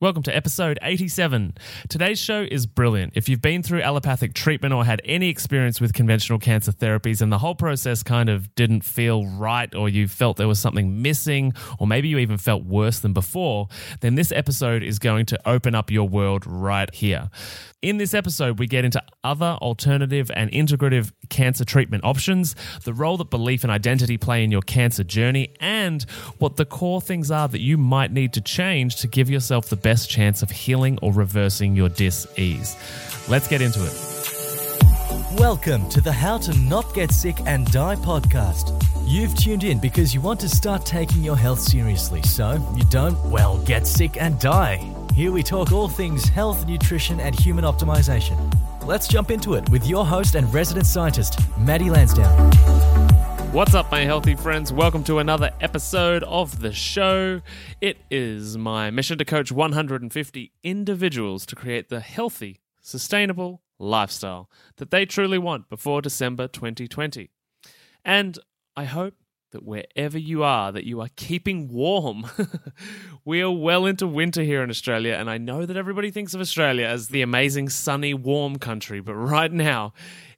[0.00, 1.54] Welcome to episode 87.
[1.88, 3.12] Today's show is brilliant.
[3.14, 7.30] If you've been through allopathic treatment or had any experience with conventional cancer therapies and
[7.30, 11.54] the whole process kind of didn't feel right, or you felt there was something missing,
[11.78, 13.68] or maybe you even felt worse than before,
[14.00, 17.30] then this episode is going to open up your world right here.
[17.80, 23.18] In this episode, we get into other alternative and integrative cancer treatment options, the role
[23.18, 26.02] that belief and identity play in your cancer journey, and
[26.38, 29.76] what the core things are that you might need to change to give yourself the
[29.84, 32.74] best chance of healing or reversing your dis-ease.
[33.28, 33.92] Let's get into it.
[35.38, 38.72] Welcome to the How to Not Get Sick and Die podcast.
[39.06, 43.22] You've tuned in because you want to start taking your health seriously so you don't,
[43.26, 44.80] well, get sick and die.
[45.14, 48.38] Here we talk all things health, nutrition, and human optimization.
[48.86, 53.33] Let's jump into it with your host and resident scientist, Maddie Lansdowne.
[53.54, 54.72] What's up, my healthy friends?
[54.72, 57.40] Welcome to another episode of the show.
[57.80, 64.90] It is my mission to coach 150 individuals to create the healthy, sustainable lifestyle that
[64.90, 67.30] they truly want before December 2020.
[68.04, 68.40] And
[68.76, 69.14] I hope
[69.52, 72.26] that wherever you are that you are keeping warm.
[73.24, 76.40] we are well into winter here in Australia and I know that everybody thinks of
[76.40, 79.92] Australia as the amazing sunny warm country, but right now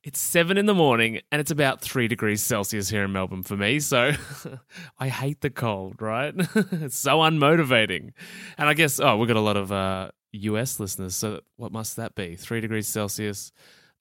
[0.06, 3.56] it's 7 in the morning and it's about 3 degrees Celsius here in Melbourne for
[3.56, 3.80] me.
[3.80, 4.12] So
[5.00, 6.32] I hate the cold, right?
[6.54, 8.12] it's so unmotivating.
[8.56, 11.16] And I guess oh, we've got a lot of uh, US listeners.
[11.16, 12.36] So what must that be?
[12.36, 13.50] 3 degrees Celsius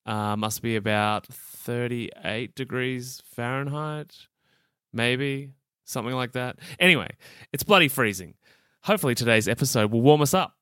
[0.05, 4.15] uh, must be about 38 degrees Fahrenheit
[4.93, 5.53] maybe
[5.85, 6.57] something like that.
[6.79, 7.09] Anyway,
[7.51, 8.35] it's bloody freezing.
[8.83, 10.53] Hopefully, today's episode will warm us up.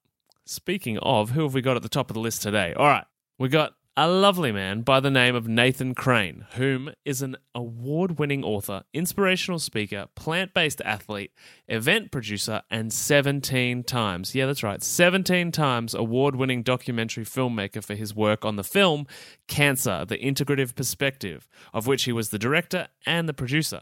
[0.46, 2.74] Speaking of, who have we got at the top of the list today?
[2.74, 3.06] All right,
[3.38, 8.18] we got a lovely man by the name of Nathan Crane, whom is an award
[8.18, 11.32] winning author, inspirational speaker, plant based athlete,
[11.68, 17.94] event producer, and 17 times, yeah, that's right, 17 times award winning documentary filmmaker for
[17.94, 19.06] his work on the film
[19.48, 23.82] Cancer, the Integrative Perspective, of which he was the director and the producer.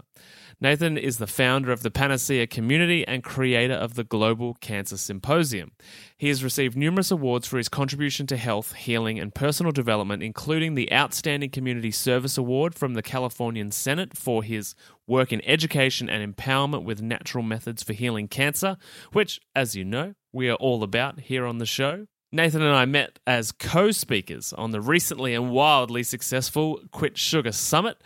[0.64, 5.72] Nathan is the founder of the Panacea community and creator of the Global Cancer Symposium.
[6.20, 10.76] He has received numerous awards for his contribution to health, healing, and personal development, including
[10.76, 14.76] the Outstanding Community Service Award from the Californian Senate for his
[15.08, 18.78] work in education and empowerment with natural methods for healing cancer,
[19.14, 22.06] which, as you know, we are all about here on the show.
[22.34, 27.52] Nathan and I met as co speakers on the recently and wildly successful Quit Sugar
[27.52, 27.98] Summit.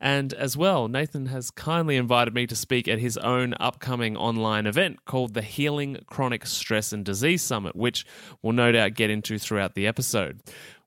[0.00, 4.66] And as well, Nathan has kindly invited me to speak at his own upcoming online
[4.66, 8.06] event called the Healing Chronic Stress and Disease Summit, which
[8.40, 10.40] we'll no doubt get into throughout the episode.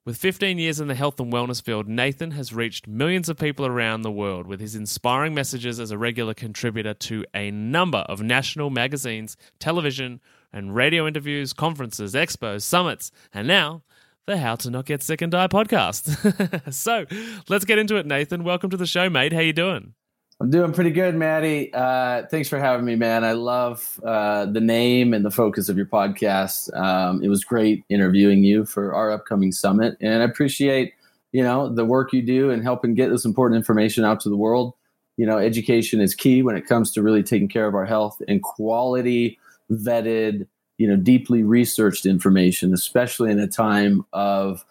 [0.04, 3.64] With 15 years in the health and wellness field, Nathan has reached millions of people
[3.64, 8.22] around the world with his inspiring messages as a regular contributor to a number of
[8.22, 10.20] national magazines, television,
[10.52, 13.82] and radio interviews, conferences, expos, summits, and now
[14.26, 16.72] the How to Not Get Sick and Die podcast.
[16.72, 17.06] so
[17.48, 18.44] let's get into it, Nathan.
[18.44, 19.32] Welcome to the show, mate.
[19.32, 19.94] How you doing?
[20.40, 21.72] I'm doing pretty good, Maddie.
[21.74, 23.24] Uh, thanks for having me, man.
[23.24, 26.72] I love uh, the name and the focus of your podcast.
[26.78, 30.92] Um, it was great interviewing you for our upcoming summit, and I appreciate
[31.32, 34.36] you know the work you do and helping get this important information out to the
[34.36, 34.74] world.
[35.16, 38.22] You know, education is key when it comes to really taking care of our health
[38.28, 40.46] and quality vetted,
[40.76, 44.64] you know, deeply researched information, especially in a time of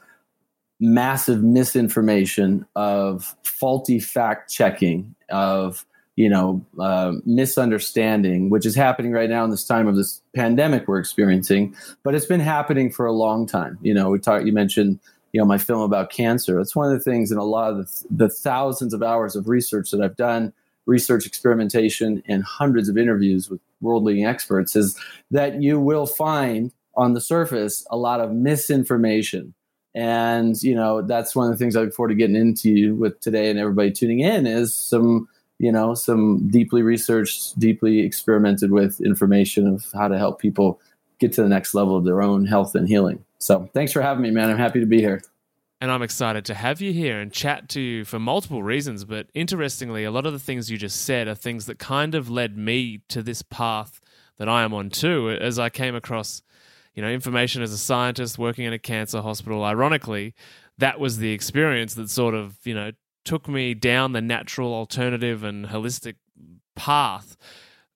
[0.79, 5.85] massive misinformation, of faulty fact checking, of
[6.15, 10.87] you know uh, misunderstanding, which is happening right now in this time of this pandemic
[10.87, 11.75] we're experiencing.
[12.03, 13.77] But it's been happening for a long time.
[13.81, 14.45] You know, we talked.
[14.45, 14.99] You mentioned
[15.33, 16.55] you know my film about cancer.
[16.57, 19.47] That's one of the things in a lot of the, the thousands of hours of
[19.47, 20.53] research that I've done
[20.87, 24.97] research experimentation and hundreds of interviews with world leading experts is
[25.29, 29.53] that you will find on the surface a lot of misinformation.
[29.93, 33.19] And you know that's one of the things i look forward to getting into with
[33.19, 35.27] today and everybody tuning in is some
[35.57, 40.79] you know some deeply researched deeply experimented with information of how to help people
[41.17, 43.23] get to the next level of their own health and healing.
[43.39, 44.51] So thanks for having me man.
[44.51, 45.23] I'm happy to be here
[45.79, 49.05] and I'm excited to have you here and chat to you for multiple reasons.
[49.05, 52.29] But interestingly, a lot of the things you just said are things that kind of
[52.29, 53.99] led me to this path
[54.37, 56.41] that I am on too, as I came across,
[56.93, 59.63] you know, information as a scientist working in a cancer hospital.
[59.63, 60.33] Ironically,
[60.77, 62.91] that was the experience that sort of, you know,
[63.23, 66.15] took me down the natural alternative and holistic
[66.75, 67.35] path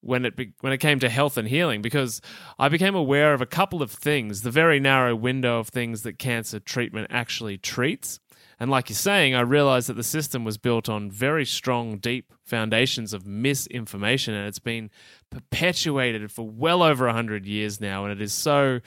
[0.01, 2.21] when it be, when it came to health and healing because
[2.59, 6.19] I became aware of a couple of things, the very narrow window of things that
[6.19, 8.19] cancer treatment actually treats,
[8.59, 12.31] And like you're saying, I realized that the system was built on very strong, deep
[12.45, 14.91] foundations of misinformation, and it's been
[15.31, 18.03] perpetuated for well over 100 years now.
[18.05, 18.81] And it is so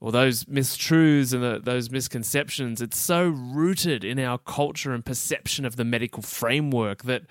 [0.00, 5.64] or those mistruths and the, those misconceptions, it's so rooted in our culture and perception
[5.64, 7.22] of the medical framework that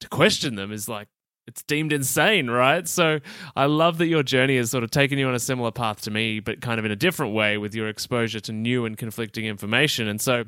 [0.00, 1.08] to question them is like
[1.46, 2.86] it's deemed insane, right?
[2.86, 3.20] So
[3.56, 6.10] I love that your journey has sort of taken you on a similar path to
[6.10, 9.46] me, but kind of in a different way with your exposure to new and conflicting
[9.46, 10.06] information.
[10.06, 10.44] And so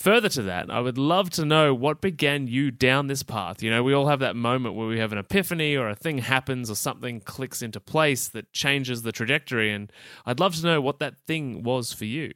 [0.00, 3.62] Further to that, I would love to know what began you down this path.
[3.62, 6.16] You know, we all have that moment where we have an epiphany or a thing
[6.16, 9.70] happens or something clicks into place that changes the trajectory.
[9.70, 9.92] And
[10.24, 12.32] I'd love to know what that thing was for you.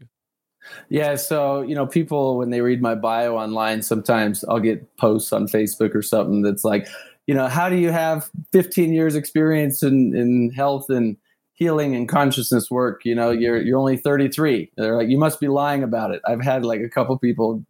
[0.90, 5.32] Yeah, so you know, people when they read my bio online, sometimes I'll get posts
[5.32, 6.87] on Facebook or something that's like,
[7.26, 11.17] you know, how do you have 15 years experience in in health and
[11.55, 13.05] healing and consciousness work?
[13.05, 16.21] You know you're you're only 33 they're like you must be lying about it.
[16.26, 17.65] I've had like a couple people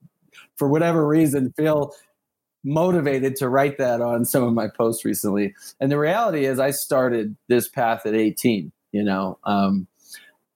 [0.56, 1.94] for whatever reason feel
[2.64, 5.54] motivated to write that on some of my posts recently.
[5.80, 9.86] And the reality is i started this path at 18 you know um,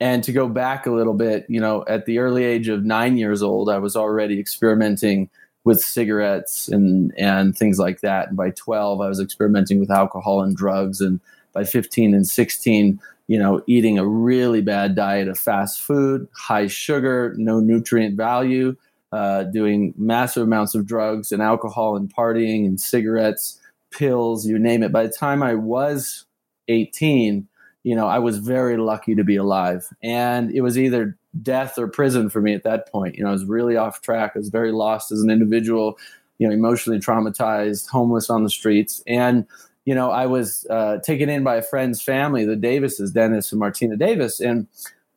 [0.01, 3.19] and to go back a little bit you know at the early age of nine
[3.19, 5.29] years old i was already experimenting
[5.65, 10.43] with cigarettes and and things like that and by 12 i was experimenting with alcohol
[10.43, 11.21] and drugs and
[11.53, 16.67] by 15 and 16 you know, eating a really bad diet of fast food, high
[16.67, 18.75] sugar, no nutrient value,
[19.13, 23.61] uh, doing massive amounts of drugs and alcohol and partying and cigarettes,
[23.91, 24.93] pills, you name it.
[24.93, 26.25] By the time I was
[26.69, 27.47] 18,
[27.85, 29.87] you know, I was very lucky to be alive.
[30.03, 33.17] And it was either death or prison for me at that point.
[33.17, 34.33] You know, I was really off track.
[34.35, 35.99] I was very lost as an individual,
[36.39, 39.03] you know, emotionally traumatized, homeless on the streets.
[39.07, 39.47] And
[39.85, 43.59] you know, I was uh, taken in by a friend's family, the Davises, Dennis and
[43.59, 44.67] Martina Davis, and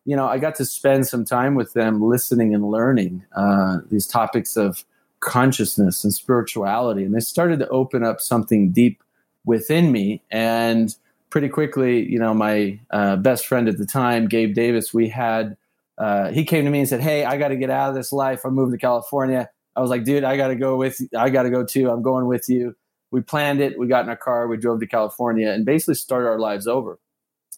[0.06, 4.08] you know, I got to spend some time with them, listening and learning uh, these
[4.08, 4.86] topics of
[5.20, 9.04] consciousness and spirituality, and they started to open up something deep
[9.46, 10.22] within me.
[10.32, 10.96] And
[11.30, 15.58] pretty quickly, you know, my uh, best friend at the time, Gabe Davis, we had.
[16.02, 18.12] Uh, he came to me and said, "Hey, I got to get out of this
[18.12, 18.44] life.
[18.44, 21.00] I'm moving to California." I was like, "Dude, I got to go with.
[21.16, 21.90] I got to go too.
[21.90, 22.76] I'm going with you."
[23.12, 23.78] we planned it.
[23.78, 24.48] We got in a car.
[24.48, 26.98] We drove to California and basically started our lives over.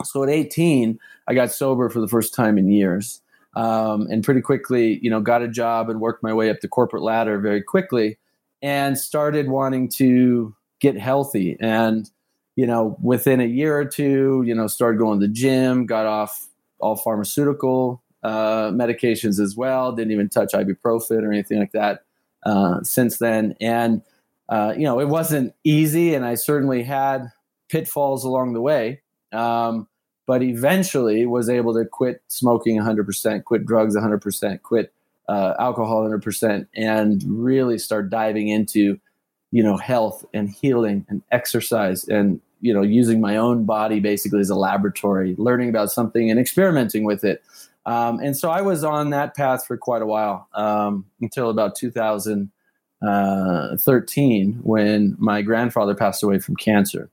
[0.03, 3.21] So at 18, I got sober for the first time in years.
[3.55, 6.67] Um, and pretty quickly, you know, got a job and worked my way up the
[6.67, 8.17] corporate ladder very quickly
[8.63, 11.55] and started wanting to get healthy.
[11.59, 12.09] And,
[12.55, 16.07] you know, within a year or two, you know, started going to the gym, got
[16.07, 16.47] off
[16.79, 22.03] all pharmaceutical uh, medications as well, didn't even touch ibuprofen or anything like that
[22.43, 23.55] uh, since then.
[23.59, 24.01] And,
[24.49, 27.31] uh, you know, it wasn't easy, and I certainly had
[27.69, 29.01] pitfalls along the way.
[29.31, 29.87] Um,
[30.25, 34.93] but eventually, was able to quit smoking 100%, quit drugs 100%, quit
[35.27, 38.99] uh, alcohol 100%, and really start diving into,
[39.51, 44.39] you know, health and healing and exercise and you know using my own body basically
[44.39, 47.43] as a laboratory, learning about something and experimenting with it.
[47.85, 51.75] Um, and so I was on that path for quite a while um, until about
[51.75, 52.51] 2000
[53.05, 57.09] uh, 13 when my grandfather passed away from cancer.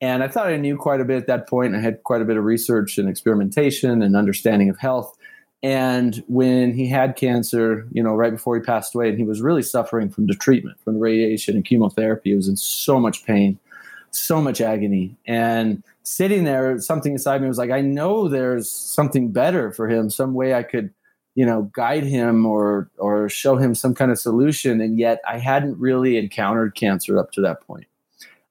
[0.00, 1.74] And I thought I knew quite a bit at that point.
[1.74, 5.16] I had quite a bit of research and experimentation and understanding of health.
[5.62, 9.40] And when he had cancer, you know, right before he passed away, and he was
[9.40, 13.58] really suffering from the treatment, from radiation and chemotherapy, he was in so much pain,
[14.14, 15.16] so much agony.
[15.26, 20.10] And sitting there, something inside me was like, I know there's something better for him,
[20.10, 20.92] some way I could
[21.34, 24.80] you know guide him or or show him some kind of solution.
[24.80, 27.86] And yet i hadn't really encountered cancer up to that point.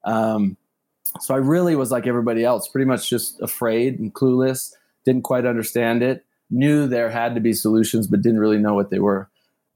[0.04, 0.58] Um,
[1.22, 4.74] so i really was like everybody else pretty much just afraid and clueless
[5.06, 8.90] didn't quite understand it knew there had to be solutions but didn't really know what
[8.90, 9.30] they were.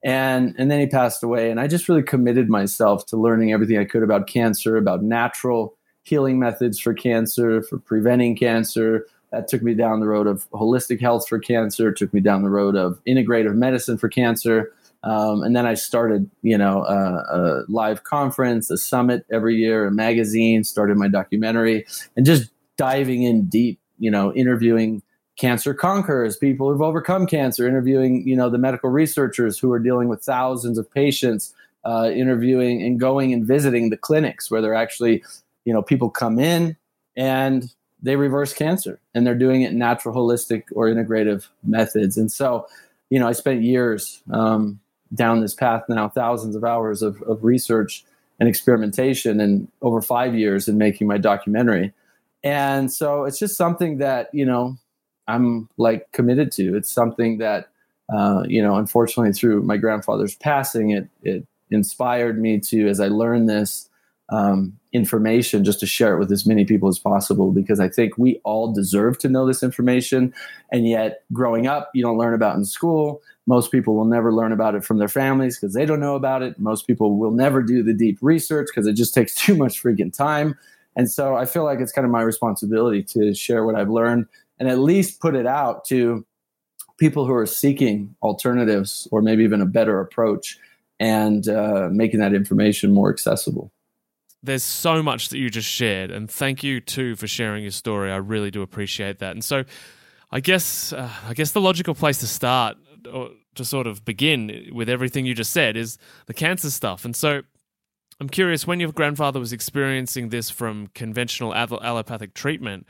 [0.03, 3.77] And and then he passed away and i just really committed myself to learning everything
[3.77, 5.76] i could about cancer about natural
[6.07, 11.01] healing methods for cancer for preventing cancer that took me down the road of holistic
[11.01, 14.71] health for cancer, took me down the road of integrative medicine for cancer.
[15.03, 19.85] Um, and then I started, you know, uh, a live conference, a summit every year,
[19.85, 21.85] a magazine, started my documentary,
[22.15, 25.01] and just diving in deep, you know, interviewing
[25.37, 30.07] cancer conquerors, people who've overcome cancer, interviewing, you know, the medical researchers who are dealing
[30.07, 31.53] with thousands of patients,
[31.85, 35.23] uh, interviewing and going and visiting the clinics where they're actually,
[35.67, 36.77] you know, people come in
[37.17, 42.15] and they reverse cancer and they're doing it in natural, holistic, or integrative methods.
[42.15, 42.65] And so,
[43.09, 44.79] you know, I spent years um,
[45.13, 48.05] down this path now, thousands of hours of, of research
[48.39, 51.91] and experimentation, and over five years in making my documentary.
[52.43, 54.77] And so it's just something that, you know,
[55.27, 56.77] I'm like committed to.
[56.77, 57.67] It's something that,
[58.07, 63.09] uh, you know, unfortunately, through my grandfather's passing, it it inspired me to, as I
[63.09, 63.86] learned this
[64.29, 68.17] um, information, just to share it with as many people as possible because I think
[68.17, 70.33] we all deserve to know this information.
[70.71, 73.21] And yet, growing up, you don't learn about in school.
[73.45, 76.41] Most people will never learn about it from their families because they don't know about
[76.43, 76.59] it.
[76.59, 80.15] Most people will never do the deep research because it just takes too much freaking
[80.15, 80.57] time.
[80.95, 84.25] And so I feel like it's kind of my responsibility to share what I've learned
[84.59, 86.25] and at least put it out to
[86.97, 90.57] people who are seeking alternatives or maybe even a better approach
[90.99, 93.71] and uh, making that information more accessible.
[94.43, 98.11] There's so much that you just shared, and thank you too for sharing your story.
[98.11, 99.31] I really do appreciate that.
[99.31, 99.63] And so,
[100.31, 102.77] I guess, uh, I guess the logical place to start
[103.11, 107.03] or to sort of begin with everything you just said is the cancer stuff.
[107.03, 107.41] And so,
[108.19, 112.85] I'm curious when your grandfather was experiencing this from conventional allopathic treatment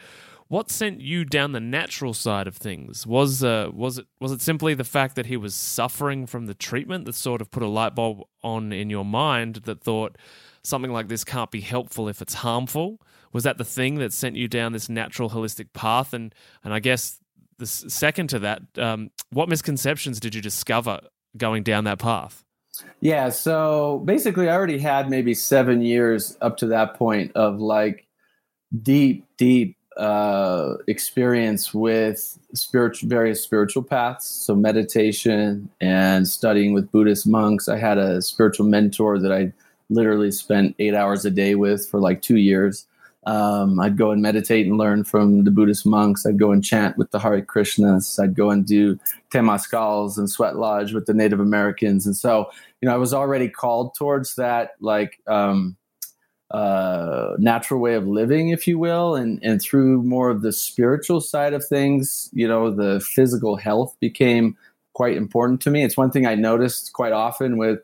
[0.48, 3.06] what sent you down the natural side of things?
[3.06, 6.54] Was uh, was it was it simply the fact that he was suffering from the
[6.54, 10.18] treatment that sort of put a light bulb on in your mind that thought
[10.68, 13.00] something like this can't be helpful if it's harmful?
[13.34, 16.14] Was that the thing that sent you down this natural holistic path?
[16.14, 16.34] And
[16.64, 17.20] and I guess
[17.58, 21.00] the second to that, um, what misconceptions did you discover
[21.36, 22.44] going down that path?
[23.00, 28.06] Yeah, so basically, I already had maybe seven years up to that point of like
[28.84, 37.26] deep, deep uh, experience with spiritual various spiritual paths so meditation and studying with buddhist
[37.26, 39.52] monks i had a spiritual mentor that i
[39.90, 42.86] literally spent eight hours a day with for like two years.
[43.26, 46.26] Um, i'd go and meditate and learn from the buddhist monks.
[46.26, 48.22] I'd go and chant with the hare krishnas.
[48.22, 48.98] I'd go and do
[49.32, 52.06] temazcals and sweat lodge with the native americans.
[52.06, 52.50] And so
[52.82, 55.76] you know i was already called towards that like um,
[56.52, 61.20] uh, natural way of living, if you will, and and through more of the spiritual
[61.20, 64.56] side of things, you know, the physical health became
[64.94, 65.84] quite important to me.
[65.84, 67.80] It's one thing I noticed quite often with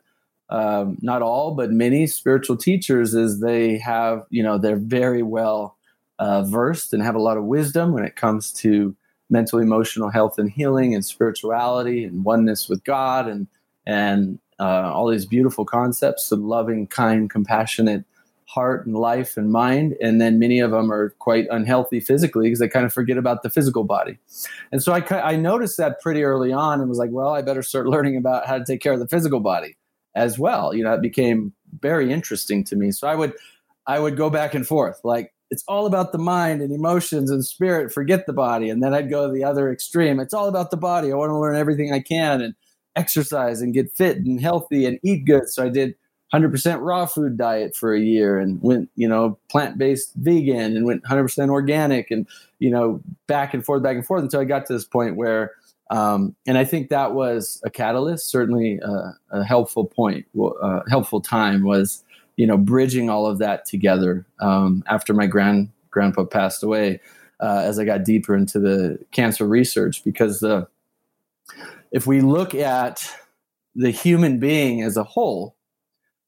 [0.50, 5.76] um, not all, but many spiritual teachers is they have, you know, they're very well
[6.18, 8.94] uh, versed and have a lot of wisdom when it comes to
[9.30, 13.46] mental, emotional health and healing and spirituality and oneness with God and
[13.86, 18.04] and uh, all these beautiful concepts of loving, kind, compassionate
[18.46, 19.96] heart and life and mind.
[20.00, 23.42] And then many of them are quite unhealthy physically because they kind of forget about
[23.42, 24.18] the physical body.
[24.70, 27.62] And so I, I noticed that pretty early on and was like well i better
[27.62, 29.76] start learning about how to take care of the physical body
[30.14, 30.74] as well.
[30.74, 32.90] You know it became very interesting to me.
[32.90, 33.34] So i would
[33.86, 35.00] i would go back and forth.
[35.04, 37.92] Like it's all about the mind and emotions and spirit.
[37.92, 38.70] Forget the body.
[38.70, 40.20] And then i'd go to the other extreme.
[40.20, 41.12] It's all about the body.
[41.12, 42.54] I want to learn everything i can and
[42.96, 45.48] exercise and get fit and healthy and eat good.
[45.48, 45.94] So i did
[46.34, 50.84] 100% raw food diet for a year and went, you know, plant based vegan and
[50.84, 52.26] went 100% organic and,
[52.58, 55.52] you know, back and forth, back and forth until I got to this point where,
[55.94, 58.80] um, and I think that was a catalyst, certainly
[59.30, 60.26] a helpful point,
[60.90, 62.02] helpful time was,
[62.36, 67.00] you know, bridging all of that together um, after my grand grandpa passed away
[67.38, 70.66] uh, as I got deeper into the cancer research because the,
[71.92, 73.08] if we look at
[73.76, 75.54] the human being as a whole,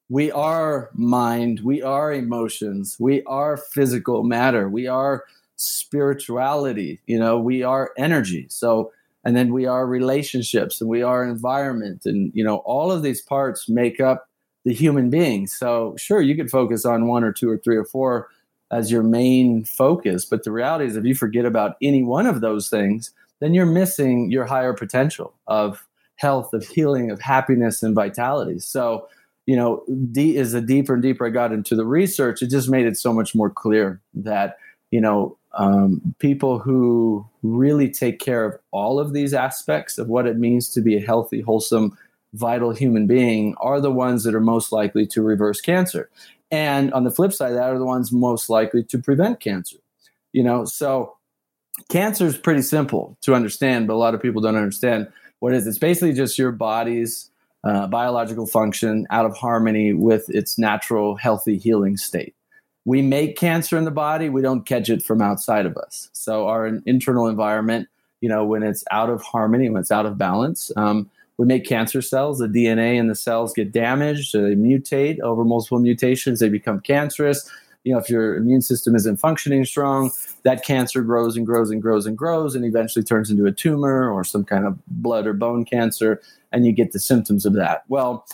[0.09, 5.25] we are mind, we are emotions, we are physical matter, we are
[5.57, 8.47] spirituality, you know, we are energy.
[8.49, 8.93] So,
[9.27, 12.03] and then we are relationships and we are environment.
[12.05, 14.29] And, you know, all of these parts make up
[14.65, 15.49] the human being.
[15.49, 18.29] So, sure, you could focus on one or two or three or four
[18.71, 20.25] as your main focus.
[20.25, 23.67] But the reality is, if you forget about any one of those things, then you're
[23.67, 28.61] missing your higher potential of health, of healing, of happiness, and vitality.
[28.61, 29.09] So,
[29.45, 32.69] you know, D is the deeper and deeper I got into the research, it just
[32.69, 34.57] made it so much more clear that,
[34.93, 40.27] you know, um, people who really take care of all of these aspects of what
[40.27, 41.97] it means to be a healthy, wholesome,
[42.35, 46.11] vital human being are the ones that are most likely to reverse cancer.
[46.51, 49.79] And on the flip side, that are the ones most likely to prevent cancer.
[50.33, 51.17] You know, so
[51.89, 55.09] cancer is pretty simple to understand, but a lot of people don't understand
[55.41, 55.67] what it is.
[55.67, 57.31] It's basically just your body's
[57.65, 62.36] uh, biological function out of harmony with its natural, healthy, healing state.
[62.87, 66.09] We make cancer in the body, we don't catch it from outside of us.
[66.15, 67.89] So, our internal environment,
[68.23, 71.67] you know, when it's out of harmony, when it's out of balance, um, we make
[71.67, 72.39] cancer cells.
[72.39, 77.51] The DNA in the cells get damaged, they mutate over multiple mutations, they become cancerous
[77.87, 80.11] you know, if your immune system isn't functioning strong,
[80.43, 84.11] that cancer grows and grows and grows and grows and eventually turns into a tumor
[84.11, 87.85] or some kind of blood or bone cancer, and you get the symptoms of that.
[87.87, 88.27] Well,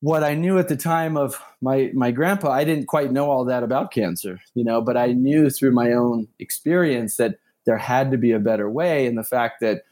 [0.00, 3.44] what I knew at the time of my my grandpa, I didn't quite know all
[3.46, 8.10] that about cancer, you know, but I knew through my own experience that there had
[8.10, 9.82] to be a better way, and the fact that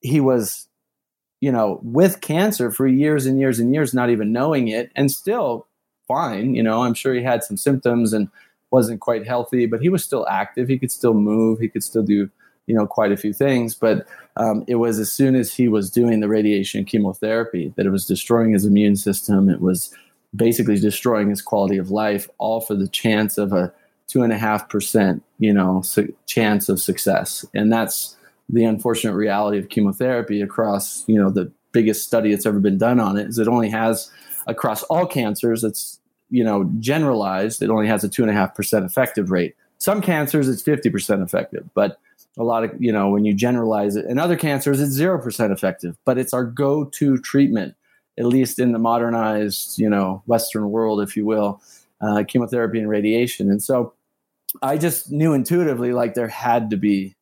[0.00, 0.68] he was
[1.42, 5.10] you know, with cancer for years and years and years, not even knowing it, and
[5.10, 5.66] still
[6.06, 6.54] fine.
[6.54, 8.28] You know, I'm sure he had some symptoms and
[8.70, 10.68] wasn't quite healthy, but he was still active.
[10.68, 11.58] He could still move.
[11.58, 12.30] He could still do,
[12.66, 13.74] you know, quite a few things.
[13.74, 17.90] But um, it was as soon as he was doing the radiation chemotherapy that it
[17.90, 19.48] was destroying his immune system.
[19.48, 19.94] It was
[20.34, 23.72] basically destroying his quality of life, all for the chance of a
[24.08, 27.44] two and a half percent, you know, su- chance of success.
[27.54, 28.16] And that's
[28.48, 33.00] the unfortunate reality of chemotherapy across, you know, the biggest study that's ever been done
[33.00, 34.10] on it is it only has
[34.46, 35.98] across all cancers, it's,
[36.30, 39.54] you know, generalized, it only has a two and a half percent effective rate.
[39.78, 41.98] Some cancers, it's 50% effective, but
[42.38, 45.96] a lot of, you know, when you generalize it, in other cancers, it's 0% effective,
[46.04, 47.74] but it's our go to treatment,
[48.18, 51.60] at least in the modernized, you know, Western world, if you will,
[52.00, 53.50] uh, chemotherapy and radiation.
[53.50, 53.92] And so
[54.62, 57.16] I just knew intuitively like there had to be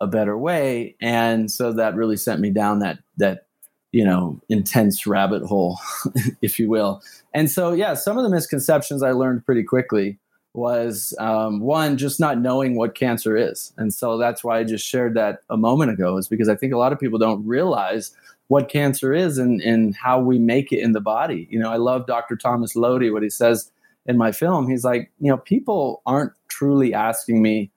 [0.00, 0.96] a better way.
[1.00, 3.46] And so that really sent me down that, that,
[3.92, 5.78] you know, intense rabbit hole,
[6.42, 7.02] if you will.
[7.34, 10.18] And so, yeah, some of the misconceptions I learned pretty quickly
[10.54, 13.72] was um, one just not knowing what cancer is.
[13.78, 16.72] And so that's why i just shared that a moment ago is because i think
[16.72, 18.14] a lot of people don't realize
[18.48, 21.48] what cancer is and, and how we make it in the body.
[21.50, 23.70] You know i love dr thomas lodi what he says
[24.04, 24.68] in my film.
[24.68, 27.70] He's like you know people aren't truly asking me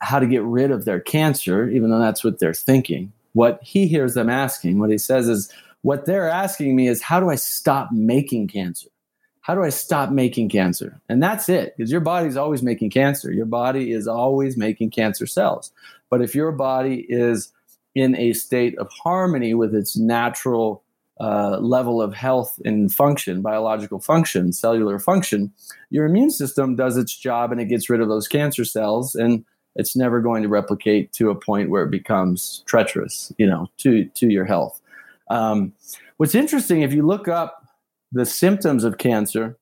[0.00, 3.12] how to get rid of their cancer even though that's what they're thinking.
[3.34, 7.20] What he hears them asking what he says is what they're asking me is how
[7.20, 8.88] do i stop making cancer
[9.48, 11.00] how do I stop making cancer?
[11.08, 13.32] And that's it, because your body's always making cancer.
[13.32, 15.72] Your body is always making cancer cells.
[16.10, 17.50] But if your body is
[17.94, 20.84] in a state of harmony with its natural
[21.18, 25.50] uh, level of health and function, biological function, cellular function,
[25.88, 29.46] your immune system does its job and it gets rid of those cancer cells and
[29.76, 34.04] it's never going to replicate to a point where it becomes treacherous, you know, to
[34.04, 34.78] to your health.
[35.30, 35.72] Um,
[36.18, 37.57] what's interesting, if you look up
[38.12, 39.58] the symptoms of cancer,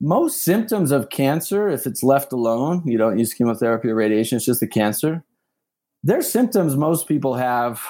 [0.00, 4.46] most symptoms of cancer, if it's left alone, you don't use chemotherapy or radiation, it's
[4.46, 5.24] just the cancer.
[6.02, 7.80] There's symptoms most people have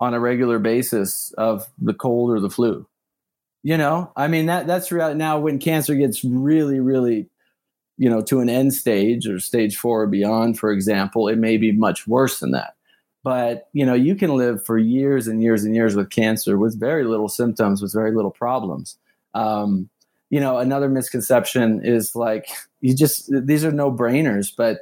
[0.00, 2.86] on a regular basis of the cold or the flu.
[3.64, 5.14] You know, I mean that that's real.
[5.14, 7.28] Now, when cancer gets really, really,
[7.96, 11.56] you know, to an end stage or stage four or beyond, for example, it may
[11.56, 12.74] be much worse than that
[13.22, 16.78] but you know you can live for years and years and years with cancer with
[16.78, 18.98] very little symptoms with very little problems.
[19.34, 19.88] Um,
[20.30, 22.48] you know another misconception is like
[22.80, 24.80] you just these are no brainers but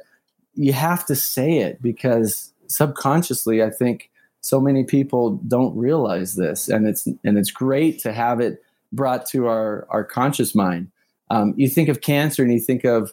[0.55, 4.09] you have to say it because subconsciously i think
[4.47, 6.69] so many people don't realize this.
[6.69, 10.89] And it's and it's great to have it brought to our our conscious mind.
[11.29, 13.11] Um, you think of cancer and you think of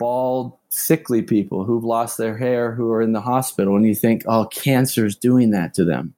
[0.00, 4.22] bald, sickly people who've lost their hair who are in the hospital, and you think,
[4.26, 6.14] oh, cancer's doing that to them.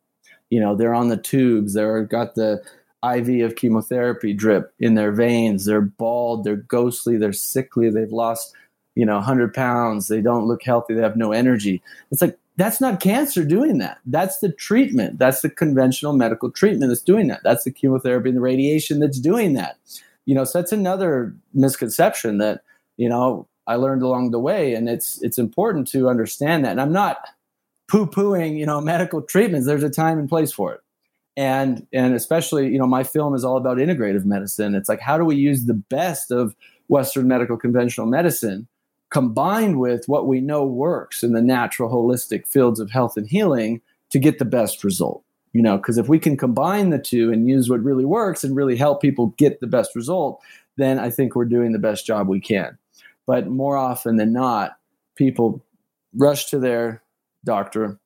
[0.48, 2.62] You know, they're on the tubes, they're got the
[3.04, 8.54] IV of chemotherapy drip in their veins, they're bald, they're ghostly, they're sickly, they've lost,
[8.94, 11.82] you know, 100 pounds, they don't look healthy, they have no energy.
[12.12, 13.98] It's like, that's not cancer doing that.
[14.06, 15.18] That's the treatment.
[15.18, 17.40] That's the conventional medical treatment that's doing that.
[17.42, 19.78] That's the chemotherapy and the radiation that's doing that.
[20.26, 22.62] You know, so that's another misconception that,
[22.98, 26.72] you know, I learned along the way, and it's it's important to understand that.
[26.72, 27.18] And I'm not
[27.88, 29.66] poo pooing, you know, medical treatments.
[29.66, 30.80] There's a time and place for it,
[31.36, 34.74] and and especially, you know, my film is all about integrative medicine.
[34.74, 36.54] It's like how do we use the best of
[36.88, 38.68] Western medical conventional medicine
[39.10, 43.80] combined with what we know works in the natural holistic fields of health and healing
[44.10, 45.22] to get the best result
[45.52, 48.56] you know because if we can combine the two and use what really works and
[48.56, 50.40] really help people get the best result
[50.76, 52.76] then i think we're doing the best job we can
[53.26, 54.76] but more often than not,
[55.16, 55.64] people
[56.14, 57.02] rush to their
[57.44, 57.98] doctor.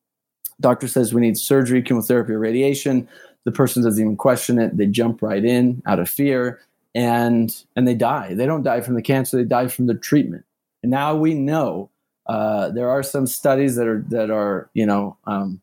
[0.61, 3.09] Doctor says we need surgery, chemotherapy, or radiation.
[3.45, 4.77] The person doesn't even question it.
[4.77, 6.61] They jump right in out of fear
[6.95, 8.35] and and they die.
[8.35, 10.45] They don't die from the cancer, they die from the treatment.
[10.83, 11.91] And now we know
[12.27, 15.61] uh, there are some studies that are that are, you know, um,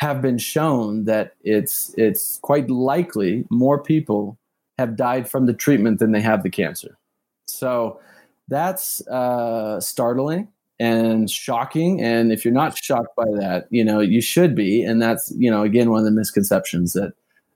[0.00, 4.36] have been shown that it's it's quite likely more people
[4.78, 6.98] have died from the treatment than they have the cancer.
[7.46, 8.00] So
[8.48, 10.48] that's uh, startling
[10.80, 12.00] and shocking.
[12.00, 14.82] And if you're not shocked by that, you know you should be.
[14.82, 17.12] And that's you know again one of the misconceptions that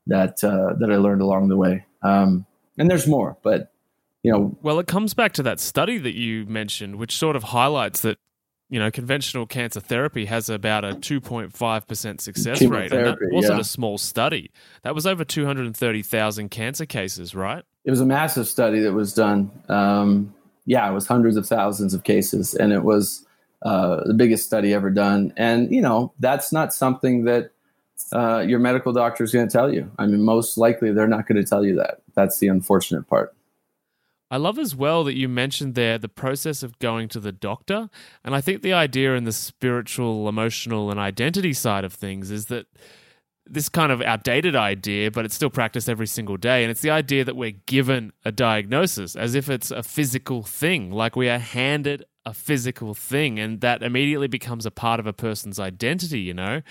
[0.07, 1.85] that uh, that I learned along the way.
[2.01, 2.45] Um,
[2.77, 3.71] and there's more, but
[4.23, 4.57] you know.
[4.61, 8.17] Well, it comes back to that study that you mentioned, which sort of highlights that
[8.73, 12.91] you know, conventional cancer therapy has about a 2.5% success rate.
[12.91, 13.61] And that wasn't yeah.
[13.61, 14.49] a small study.
[14.81, 17.63] That was over 230,000 cancer cases, right?
[17.85, 19.51] It was a massive study that was done.
[19.69, 20.33] Um,
[20.65, 23.25] yeah, it was hundreds of thousands of cases, and it was
[23.61, 25.33] uh, the biggest study ever done.
[25.37, 27.51] And you know, that's not something that
[28.11, 29.91] uh, your medical doctor is going to tell you.
[29.97, 32.01] I mean, most likely they're not going to tell you that.
[32.15, 33.35] That's the unfortunate part.
[34.31, 37.89] I love as well that you mentioned there the process of going to the doctor.
[38.23, 42.47] And I think the idea in the spiritual, emotional, and identity side of things is
[42.47, 42.65] that
[43.45, 46.63] this kind of outdated idea, but it's still practiced every single day.
[46.63, 50.91] And it's the idea that we're given a diagnosis as if it's a physical thing,
[50.91, 53.39] like we are handed a physical thing.
[53.39, 56.61] And that immediately becomes a part of a person's identity, you know?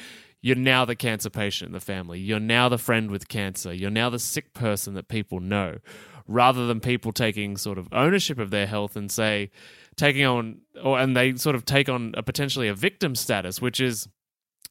[0.41, 2.19] You're now the cancer patient in the family.
[2.19, 3.73] You're now the friend with cancer.
[3.73, 5.79] You're now the sick person that people know,
[6.27, 9.51] rather than people taking sort of ownership of their health and say,
[9.95, 13.79] taking on, or and they sort of take on a potentially a victim status, which
[13.79, 14.09] is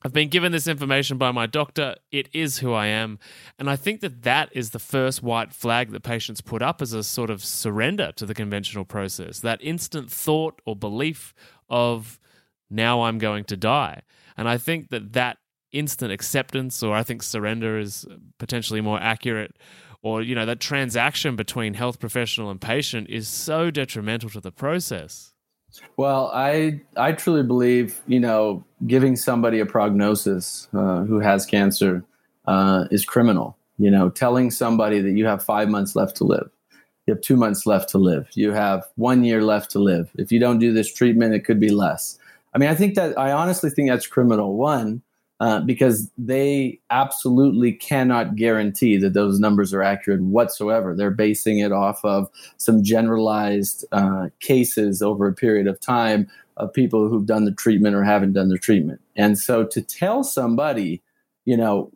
[0.03, 1.95] I've been given this information by my doctor.
[2.11, 3.19] It is who I am.
[3.59, 6.93] And I think that that is the first white flag that patients put up as
[6.93, 9.39] a sort of surrender to the conventional process.
[9.41, 11.35] That instant thought or belief
[11.69, 12.19] of,
[12.69, 14.01] now I'm going to die.
[14.35, 15.37] And I think that that
[15.71, 18.07] instant acceptance, or I think surrender is
[18.39, 19.55] potentially more accurate,
[20.01, 24.51] or, you know, that transaction between health professional and patient is so detrimental to the
[24.51, 25.30] process.
[25.97, 32.03] Well, I I truly believe you know giving somebody a prognosis uh, who has cancer
[32.47, 33.57] uh, is criminal.
[33.77, 36.49] You know, telling somebody that you have five months left to live,
[37.07, 40.11] you have two months left to live, you have one year left to live.
[40.15, 42.19] If you don't do this treatment, it could be less.
[42.53, 44.55] I mean, I think that I honestly think that's criminal.
[44.55, 45.01] One,
[45.41, 50.95] uh, because they absolutely cannot guarantee that those numbers are accurate whatsoever.
[50.95, 56.71] They're basing it off of some generalized uh, cases over a period of time of
[56.71, 59.01] people who've done the treatment or haven't done the treatment.
[59.15, 61.01] And so to tell somebody,
[61.45, 61.91] you know,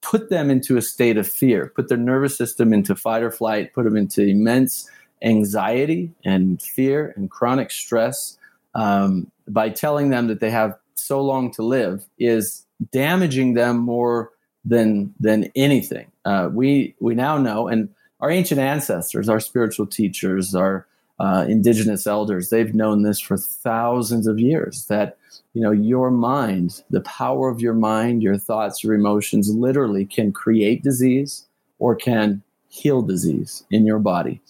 [0.00, 3.72] put them into a state of fear, put their nervous system into fight or flight,
[3.72, 4.90] put them into immense
[5.22, 8.36] anxiety and fear and chronic stress
[8.74, 14.30] um, by telling them that they have so long to live is damaging them more
[14.64, 16.10] than than anything.
[16.24, 17.88] Uh, we we now know, and
[18.20, 20.86] our ancient ancestors, our spiritual teachers, our
[21.18, 24.86] uh, indigenous elders, they've known this for thousands of years.
[24.86, 25.16] That
[25.54, 30.32] you know your mind, the power of your mind, your thoughts, your emotions, literally can
[30.32, 31.46] create disease
[31.78, 34.40] or can heal disease in your body.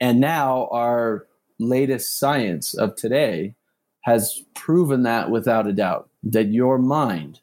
[0.00, 1.26] And now our
[1.58, 3.54] latest science of today
[4.02, 7.40] has proven that without a doubt that your mind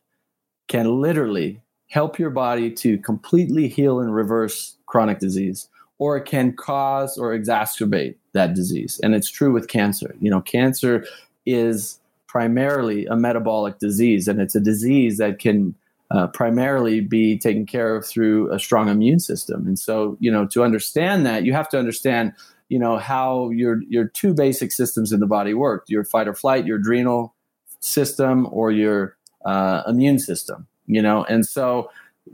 [0.72, 5.68] can literally help your body to completely heal and reverse chronic disease
[6.00, 8.98] or it can cause or exacerbate that disease.
[9.04, 10.16] And it's true with cancer.
[10.22, 11.06] You know cancer
[11.46, 15.76] is primarily a metabolic disease and it's a disease that can
[16.10, 19.68] uh, primarily be taken care of through a strong immune system.
[19.68, 22.32] And so you know to understand that you have to understand
[22.70, 26.34] you know how your your two basic systems in the body work your fight or
[26.34, 27.36] flight your adrenal
[27.82, 31.24] system or your uh, immune system, you know?
[31.26, 31.90] And so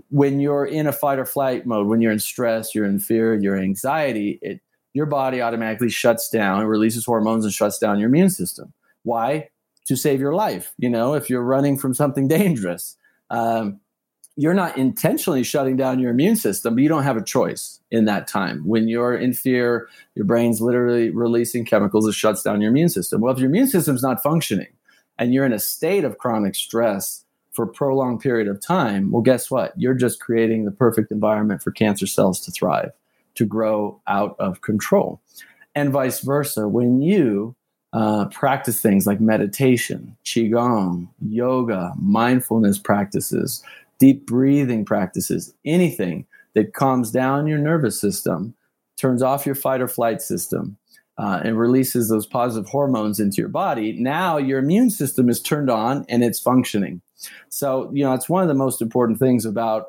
[0.09, 3.33] when you're in a fight or flight mode, when you're in stress, you're in fear,
[3.33, 4.61] you're anxiety, it,
[4.93, 8.73] your body automatically shuts down releases hormones and shuts down your immune system.
[9.03, 9.49] Why?
[9.85, 10.73] To save your life.
[10.77, 12.97] You know, if you're running from something dangerous,
[13.29, 13.79] um,
[14.37, 18.05] you're not intentionally shutting down your immune system, but you don't have a choice in
[18.05, 18.67] that time.
[18.67, 23.19] When you're in fear, your brain's literally releasing chemicals that shuts down your immune system.
[23.19, 24.67] Well, if your immune system's not functioning,
[25.19, 29.23] and you're in a state of chronic stress for a prolonged period of time, well,
[29.23, 29.73] guess what?
[29.75, 32.91] You're just creating the perfect environment for cancer cells to thrive,
[33.35, 35.19] to grow out of control.
[35.73, 36.67] And vice versa.
[36.67, 37.55] When you
[37.93, 43.63] uh, practice things like meditation, Qigong, yoga, mindfulness practices,
[43.97, 48.53] deep breathing practices, anything that calms down your nervous system,
[48.97, 50.77] turns off your fight or flight system,
[51.17, 55.69] uh, and releases those positive hormones into your body, now your immune system is turned
[55.69, 57.01] on and it's functioning.
[57.49, 59.87] So you know it's one of the most important things about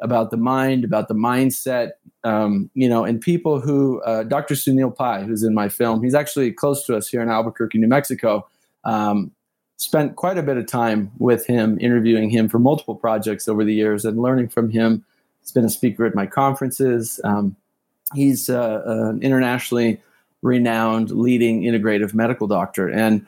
[0.00, 1.90] about the mind, about the mindset.
[2.24, 4.54] Um, you know, and people who uh, Dr.
[4.54, 7.88] Sunil Pai, who's in my film, he's actually close to us here in Albuquerque, New
[7.88, 8.46] Mexico.
[8.84, 9.32] Um,
[9.76, 13.74] spent quite a bit of time with him, interviewing him for multiple projects over the
[13.74, 15.04] years, and learning from him.
[15.40, 17.20] He's been a speaker at my conferences.
[17.24, 17.56] Um,
[18.14, 20.00] he's uh, an internationally
[20.42, 22.88] renowned leading integrative medical doctor.
[22.88, 23.26] And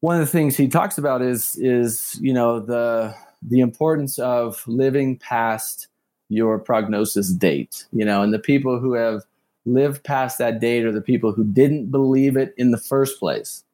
[0.00, 4.62] one of the things he talks about is is you know the the importance of
[4.66, 5.88] living past
[6.28, 7.86] your prognosis date.
[7.92, 9.22] You know, and the people who have
[9.64, 13.64] lived past that date are the people who didn't believe it in the first place.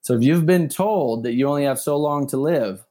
[0.00, 2.84] So if you've been told that you only have so long to live,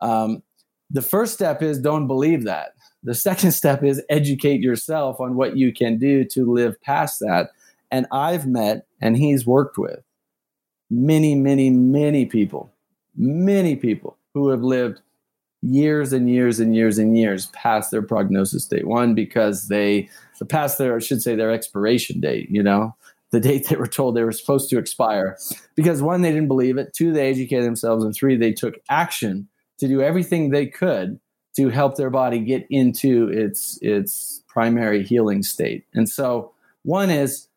[0.00, 0.42] um,
[0.90, 2.74] the first step is don't believe that.
[3.02, 7.50] The second step is educate yourself on what you can do to live past that.
[7.90, 10.00] And I've met and he's worked with
[10.90, 12.72] many, many, many people,
[13.16, 15.00] many people who have lived
[15.62, 18.86] years and years and years and years past their prognosis date.
[18.86, 22.94] One, because they, the past their, I should say, their expiration date, you know,
[23.30, 25.36] the date they were told they were supposed to expire.
[25.74, 26.92] Because one, they didn't believe it.
[26.94, 28.04] Two, they educated themselves.
[28.04, 29.48] And three, they took action
[29.78, 31.20] to do everything they could
[31.56, 35.84] to help their body get into its its primary healing state.
[35.94, 37.48] And so one is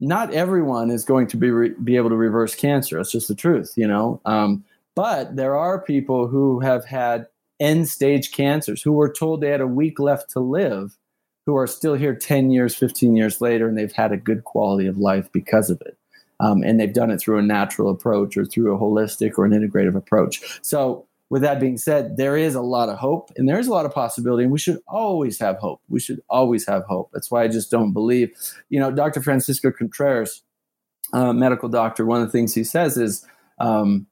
[0.00, 2.98] not everyone is going to be re- be able to reverse cancer.
[2.98, 4.20] It's just the truth, you know.
[4.24, 7.26] Um, but there are people who have had
[7.60, 10.96] end stage cancers who were told they had a week left to live,
[11.46, 14.86] who are still here 10 years, 15 years later, and they've had a good quality
[14.86, 15.96] of life because of it.
[16.40, 19.50] Um, and they've done it through a natural approach or through a holistic or an
[19.50, 20.60] integrative approach.
[20.62, 23.72] So with that being said, there is a lot of hope and there is a
[23.72, 25.80] lot of possibility, and we should always have hope.
[25.88, 27.10] We should always have hope.
[27.12, 28.30] That's why I just don't believe.
[28.70, 29.20] You know, Dr.
[29.20, 30.42] Francisco Contreras,
[31.12, 33.26] uh, medical doctor, one of the things he says is
[33.58, 34.06] um,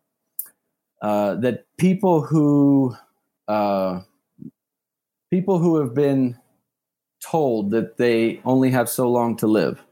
[1.00, 2.94] uh, that people who
[3.48, 4.00] uh,
[5.31, 6.37] people who have been
[7.22, 9.83] told that they only have so long to live,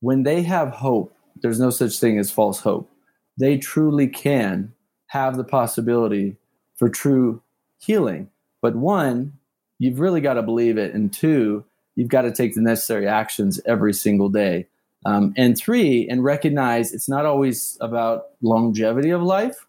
[0.00, 2.90] when they have hope, there's no such thing as false hope.
[3.38, 4.73] They truly can
[5.14, 6.36] have the possibility
[6.74, 7.40] for true
[7.78, 8.28] healing.
[8.60, 9.34] But one,
[9.78, 10.92] you've really got to believe it.
[10.92, 14.66] And two, you've got to take the necessary actions every single day.
[15.06, 19.66] Um, and three, and recognize it's not always about longevity of life,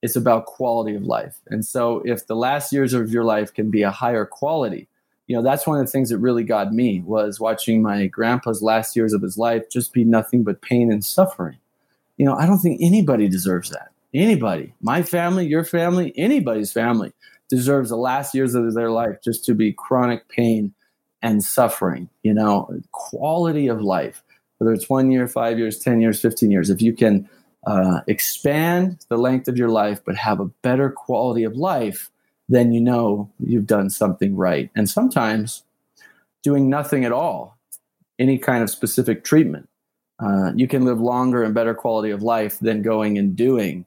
[0.00, 1.36] it's about quality of life.
[1.48, 4.88] And so, if the last years of your life can be a higher quality,
[5.26, 8.62] you know, that's one of the things that really got me was watching my grandpa's
[8.62, 11.58] last years of his life just be nothing but pain and suffering.
[12.16, 17.12] You know, I don't think anybody deserves that anybody, my family, your family, anybody's family
[17.48, 20.74] deserves the last years of their life just to be chronic pain
[21.22, 24.22] and suffering, you know, quality of life,
[24.58, 26.70] whether it's one year, five years, 10 years, 15 years.
[26.70, 27.28] If you can
[27.66, 32.10] uh, expand the length of your life, but have a better quality of life,
[32.48, 34.70] then you know you've done something right.
[34.74, 35.62] And sometimes
[36.42, 37.56] doing nothing at all,
[38.18, 39.68] any kind of specific treatment,
[40.18, 43.86] uh, you can live longer and better quality of life than going and doing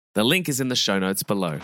[0.13, 1.59] The link is in the show notes below.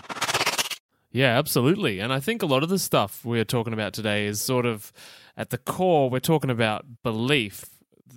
[1.10, 2.00] Yeah, absolutely.
[2.00, 4.92] And I think a lot of the stuff we're talking about today is sort of
[5.36, 7.64] at the core, we're talking about belief.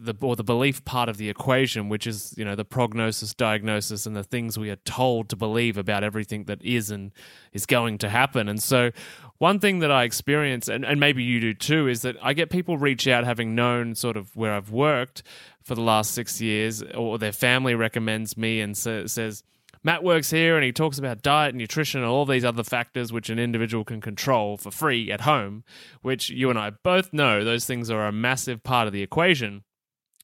[0.04, 4.08] The, or the belief part of the equation, which is you know the prognosis, diagnosis,
[4.08, 7.12] and the things we are told to believe about everything that is and
[7.54, 8.50] is going to happen.
[8.50, 8.90] And so,
[9.38, 12.50] one thing that I experience, and, and maybe you do too, is that I get
[12.50, 15.22] people reach out having known sort of where I've worked
[15.62, 19.44] for the last six years, or their family recommends me and sa- says,
[19.84, 23.12] Matt works here and he talks about diet and nutrition and all these other factors
[23.12, 25.64] which an individual can control for free at home,
[26.02, 29.64] which you and I both know those things are a massive part of the equation.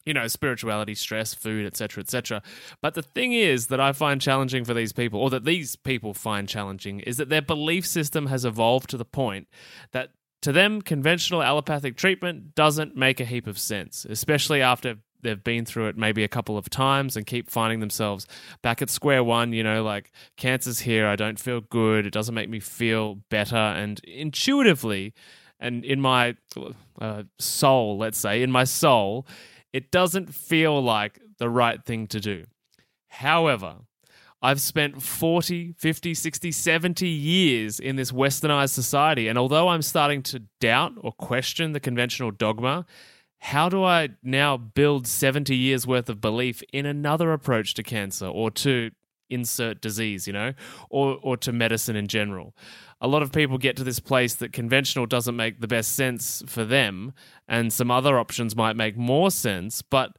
[0.06, 2.42] You know, spirituality, stress, food, etc., etc.
[2.82, 6.14] But the thing is that I find challenging for these people, or that these people
[6.14, 9.50] find challenging, is that their belief system has evolved to the point
[9.92, 10.12] that
[10.44, 15.66] to them, conventional allopathic treatment doesn't make a heap of sense, especially after they've been
[15.66, 18.26] through it maybe a couple of times and keep finding themselves
[18.62, 22.36] back at square one you know like cancer's here i don't feel good it doesn't
[22.36, 25.14] make me feel better and intuitively
[25.60, 26.36] and in my
[27.02, 29.28] uh, soul let's say in my soul
[29.74, 32.46] it doesn't feel like the right thing to do
[33.10, 33.76] however
[34.40, 39.28] I've spent 40, 50, 60, 70 years in this westernized society.
[39.28, 42.86] And although I'm starting to doubt or question the conventional dogma,
[43.40, 48.28] how do I now build 70 years worth of belief in another approach to cancer
[48.28, 48.92] or to
[49.30, 50.54] insert disease, you know,
[50.90, 52.56] or, or to medicine in general?
[53.00, 56.42] A lot of people get to this place that conventional doesn't make the best sense
[56.48, 57.14] for them,
[57.48, 60.18] and some other options might make more sense, but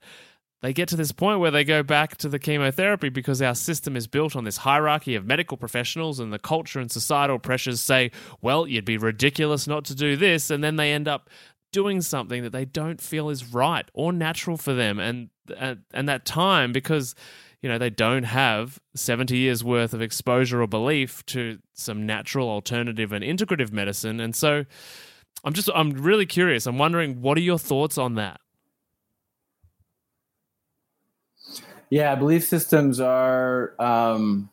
[0.61, 3.97] they get to this point where they go back to the chemotherapy because our system
[3.97, 8.11] is built on this hierarchy of medical professionals and the culture and societal pressures say,
[8.43, 10.51] well, you'd be ridiculous not to do this.
[10.51, 11.31] And then they end up
[11.73, 14.99] doing something that they don't feel is right or natural for them.
[14.99, 17.15] And, and, and that time, because,
[17.63, 22.49] you know, they don't have 70 years worth of exposure or belief to some natural
[22.49, 24.21] alternative and integrative medicine.
[24.21, 24.65] And so
[25.45, 26.67] I'm just, I'm really curious.
[26.67, 28.41] I'm wondering, what are your thoughts on that?
[31.91, 34.51] Yeah, belief systems are um,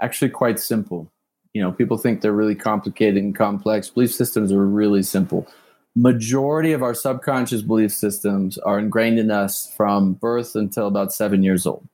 [0.00, 1.10] actually quite simple.
[1.52, 3.90] You know, people think they're really complicated and complex.
[3.90, 5.48] Belief systems are really simple.
[5.96, 11.44] Majority of our subconscious belief systems are ingrained in us from birth until about seven
[11.44, 11.86] years old.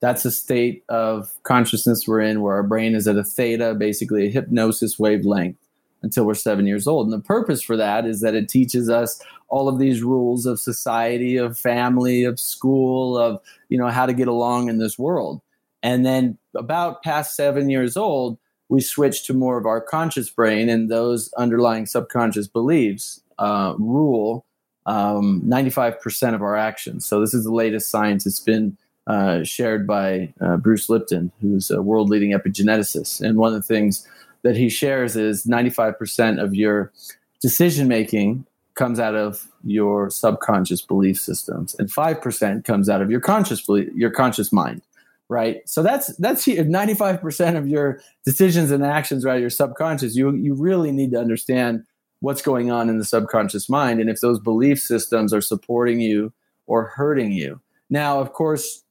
[0.00, 4.26] That's a state of consciousness we're in where our brain is at a theta, basically
[4.26, 5.56] a hypnosis wavelength,
[6.02, 7.08] until we're seven years old.
[7.08, 10.60] And the purpose for that is that it teaches us all of these rules of
[10.60, 15.40] society, of family, of school, of you know how to get along in this world.
[15.82, 20.68] And then about past seven years old, we switch to more of our conscious brain,
[20.68, 24.44] and those underlying subconscious beliefs uh, rule
[24.86, 27.06] um, 95% of our actions.
[27.06, 28.26] So this is the latest science.
[28.26, 33.20] It's been uh, shared by uh, Bruce Lipton, who's a world leading epigeneticist.
[33.20, 34.06] And one of the things
[34.42, 36.92] that he shares is 95% of your
[37.40, 43.20] decision making comes out of your subconscious belief systems and 5% comes out of your
[43.20, 44.82] conscious belief, your conscious mind
[45.30, 50.54] right so that's that's 95% of your decisions and actions right your subconscious you you
[50.54, 51.82] really need to understand
[52.24, 56.32] what's going on in the subconscious mind and if those belief systems are supporting you
[56.66, 57.60] or hurting you
[57.90, 58.82] now of course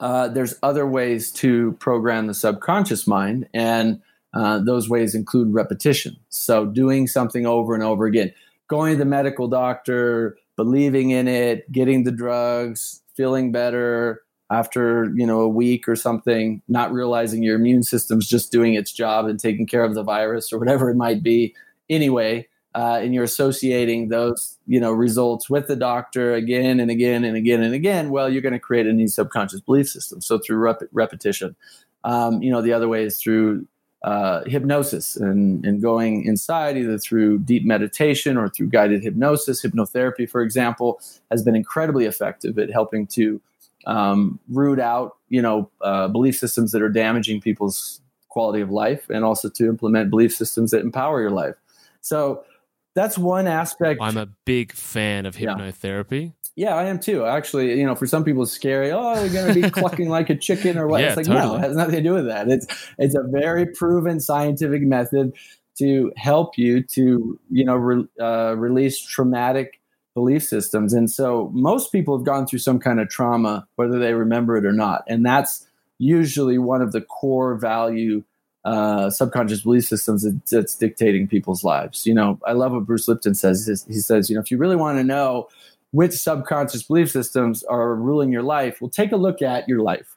[0.00, 4.00] uh, there's other ways to program the subconscious mind and
[4.34, 8.32] uh, those ways include repetition so doing something over and over again
[8.68, 15.26] going to the medical doctor, believing in it, getting the drugs, feeling better after you
[15.26, 19.40] know a week or something, not realizing your immune system's just doing its job and
[19.40, 21.54] taking care of the virus or whatever it might be.
[21.90, 27.24] Anyway, uh, and you're associating those you know results with the doctor again and again
[27.24, 28.10] and again and again.
[28.10, 30.20] Well, you're going to create a new subconscious belief system.
[30.20, 31.54] So through rep- repetition,
[32.02, 33.66] um, you know the other way is through
[34.02, 39.64] uh, hypnosis and, and going inside either through deep meditation or through guided hypnosis.
[39.64, 43.40] Hypnotherapy, for example, has been incredibly effective at helping to
[43.86, 49.08] um, root out, you know, uh, belief systems that are damaging people's quality of life,
[49.10, 51.54] and also to implement belief systems that empower your life.
[52.00, 52.44] So
[52.94, 54.00] that's one aspect.
[54.00, 56.32] I'm a big fan of hypnotherapy.
[56.54, 56.70] Yeah.
[56.70, 57.24] yeah I am too.
[57.24, 58.92] Actually, you know, for some people, it's scary.
[58.92, 61.00] Oh, they're going to be clucking like a chicken or what?
[61.00, 61.46] Yeah, it's like totally.
[61.46, 62.48] no, it has nothing to do with that.
[62.48, 62.66] It's
[62.98, 65.34] it's a very proven scientific method
[65.78, 69.80] to help you to you know re, uh, release traumatic
[70.14, 70.92] belief systems.
[70.92, 74.64] And so most people have gone through some kind of trauma, whether they remember it
[74.64, 75.66] or not, and that's
[75.98, 78.22] usually one of the core value
[78.64, 82.06] uh, subconscious belief systems that's dictating people's lives.
[82.06, 83.84] You know, I love what Bruce Lipton says.
[83.86, 85.48] He says, you know, if you really want to know
[85.90, 90.16] which subconscious belief systems are ruling your life, well, take a look at your life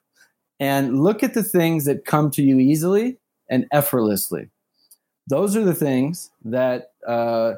[0.59, 3.17] and look at the things that come to you easily
[3.49, 4.49] and effortlessly.
[5.27, 7.53] Those are the things that uh,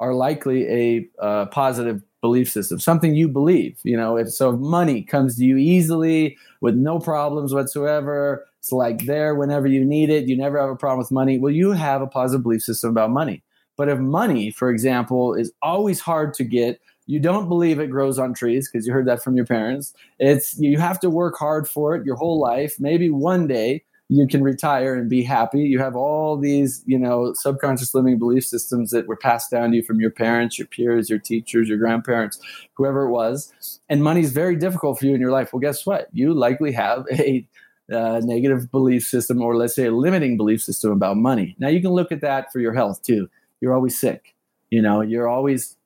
[0.00, 3.78] are likely a uh, positive belief system, something you believe.
[3.82, 8.70] You know, if so, if money comes to you easily with no problems whatsoever, it's
[8.70, 10.28] like there whenever you need it.
[10.28, 11.36] You never have a problem with money.
[11.36, 13.42] Well, you have a positive belief system about money.
[13.76, 18.20] But if money, for example, is always hard to get, you don't believe it grows
[18.20, 19.94] on trees because you heard that from your parents.
[20.20, 22.76] It's you have to work hard for it your whole life.
[22.78, 25.62] Maybe one day you can retire and be happy.
[25.62, 29.78] You have all these, you know, subconscious limiting belief systems that were passed down to
[29.78, 32.38] you from your parents, your peers, your teachers, your grandparents,
[32.74, 33.52] whoever it was.
[33.88, 35.52] And money is very difficult for you in your life.
[35.52, 36.06] Well, guess what?
[36.12, 37.44] You likely have a
[37.92, 41.54] uh, negative belief system, or let's say a limiting belief system about money.
[41.58, 43.28] Now, you can look at that for your health too.
[43.60, 44.34] You're always sick.
[44.70, 45.76] You know, you're always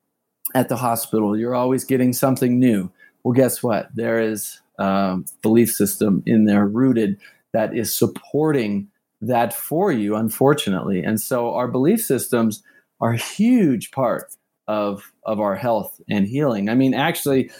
[0.55, 1.37] at the hospital.
[1.37, 2.91] You're always getting something new.
[3.23, 3.89] Well, guess what?
[3.93, 7.19] There is um, belief system in there rooted
[7.53, 8.87] that is supporting
[9.21, 11.03] that for you, unfortunately.
[11.03, 12.63] And so our belief systems
[13.01, 14.33] are a huge part
[14.67, 16.69] of of our health and healing.
[16.69, 17.51] I mean, actually,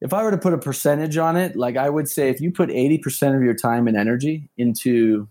[0.00, 2.52] if I were to put a percentage on it, like I would say, if you
[2.52, 5.28] put 80% of your time and energy into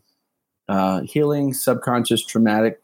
[0.68, 2.82] uh, healing subconscious traumatic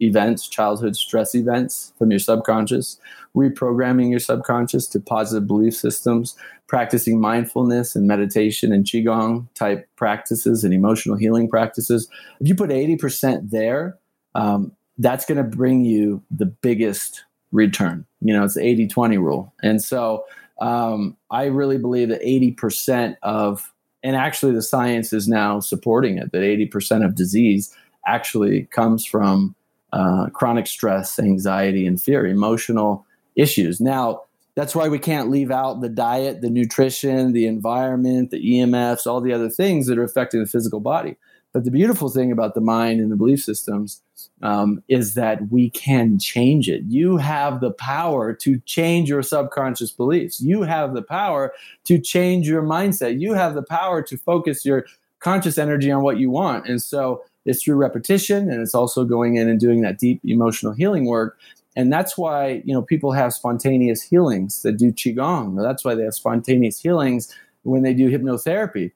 [0.00, 2.98] events, childhood stress events from your subconscious,
[3.36, 6.36] reprogramming your subconscious to positive belief systems,
[6.68, 12.08] practicing mindfulness and meditation and Qigong type practices and emotional healing practices.
[12.40, 13.98] If you put 80% there,
[14.36, 18.06] um, that's going to bring you the biggest return.
[18.20, 19.52] You know, it's the 80 20 rule.
[19.62, 20.24] And so
[20.60, 26.32] um, I really believe that 80% of, and actually the science is now supporting it,
[26.32, 27.74] that 80% of disease
[28.06, 29.54] actually comes from
[29.92, 33.80] uh, chronic stress, anxiety, and fear, emotional issues.
[33.80, 34.22] Now,
[34.54, 39.20] that's why we can't leave out the diet, the nutrition, the environment, the EMFs, all
[39.20, 41.16] the other things that are affecting the physical body.
[41.54, 44.02] But the beautiful thing about the mind and the belief systems
[44.42, 46.82] um, is that we can change it.
[46.88, 50.40] You have the power to change your subconscious beliefs.
[50.40, 51.52] You have the power
[51.84, 53.20] to change your mindset.
[53.20, 54.84] You have the power to focus your
[55.20, 56.66] conscious energy on what you want.
[56.66, 60.72] And so it's through repetition and it's also going in and doing that deep emotional
[60.72, 61.38] healing work.
[61.76, 65.62] And that's why, you know, people have spontaneous healings that do Qigong.
[65.62, 67.32] That's why they have spontaneous healings
[67.62, 68.90] when they do hypnotherapy.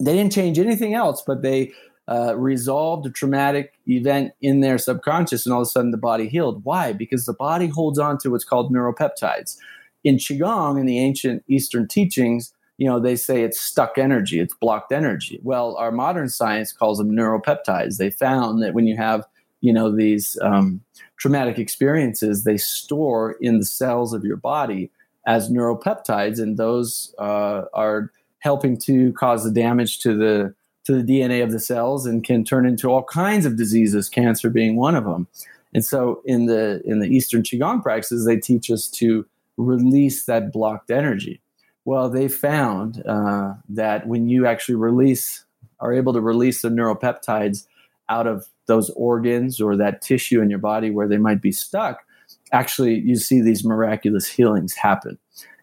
[0.00, 1.72] They didn't change anything else, but they
[2.08, 6.28] uh, resolved a traumatic event in their subconscious, and all of a sudden the body
[6.28, 6.64] healed.
[6.64, 6.92] Why?
[6.92, 9.56] Because the body holds on to what's called neuropeptides.
[10.04, 14.54] In Qigong, in the ancient Eastern teachings, you know, they say it's stuck energy, it's
[14.54, 15.40] blocked energy.
[15.42, 17.98] Well, our modern science calls them neuropeptides.
[17.98, 19.26] They found that when you have,
[19.60, 20.80] you know, these um,
[21.18, 24.90] traumatic experiences, they store in the cells of your body
[25.26, 31.20] as neuropeptides, and those uh, are helping to cause the damage to the to the
[31.20, 34.94] DNA of the cells and can turn into all kinds of diseases, cancer being one
[34.94, 35.26] of them.
[35.74, 39.26] And so in the in the Eastern Qigong practices, they teach us to
[39.56, 41.42] release that blocked energy.
[41.84, 45.44] Well, they found uh, that when you actually release,
[45.80, 47.66] are able to release the neuropeptides
[48.08, 52.04] out of those organs or that tissue in your body where they might be stuck,
[52.52, 55.18] actually you see these miraculous healings happen.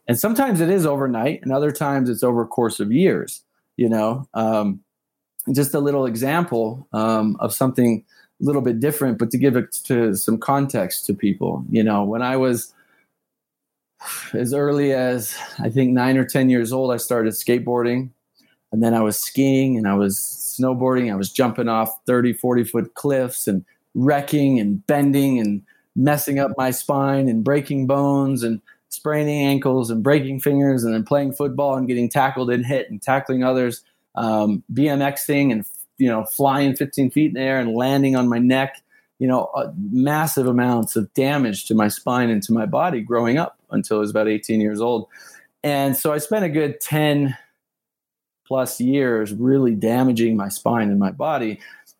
[0.08, 3.41] And sometimes it is overnight, and other times it's over course of years.
[3.78, 4.82] You know, um,
[5.53, 8.03] just a little example um, of something
[8.41, 11.66] a little bit different, but to give it to some context to people.
[11.70, 12.74] You know, when I was
[14.34, 18.10] as early as I think nine or 10 years old, I started skateboarding.
[18.72, 21.12] And then I was skiing and I was snowboarding.
[21.12, 25.64] I was jumping off 30, 40 foot cliffs and wrecking and bending and
[25.95, 31.04] messing up my spine and breaking bones and spraining ankles and breaking fingers and then
[31.04, 33.84] playing football and getting tackled and hit and tackling others
[34.16, 35.66] um, BMXing and
[35.98, 38.82] you know flying 15 feet in the air and landing on my neck.
[39.20, 43.38] You know, uh, massive amounts of damage to my spine and to my body growing
[43.38, 45.08] up until I was about 18 years old.
[45.64, 47.36] And so I spent a good 10
[48.46, 51.60] plus years really damaging my spine and my body.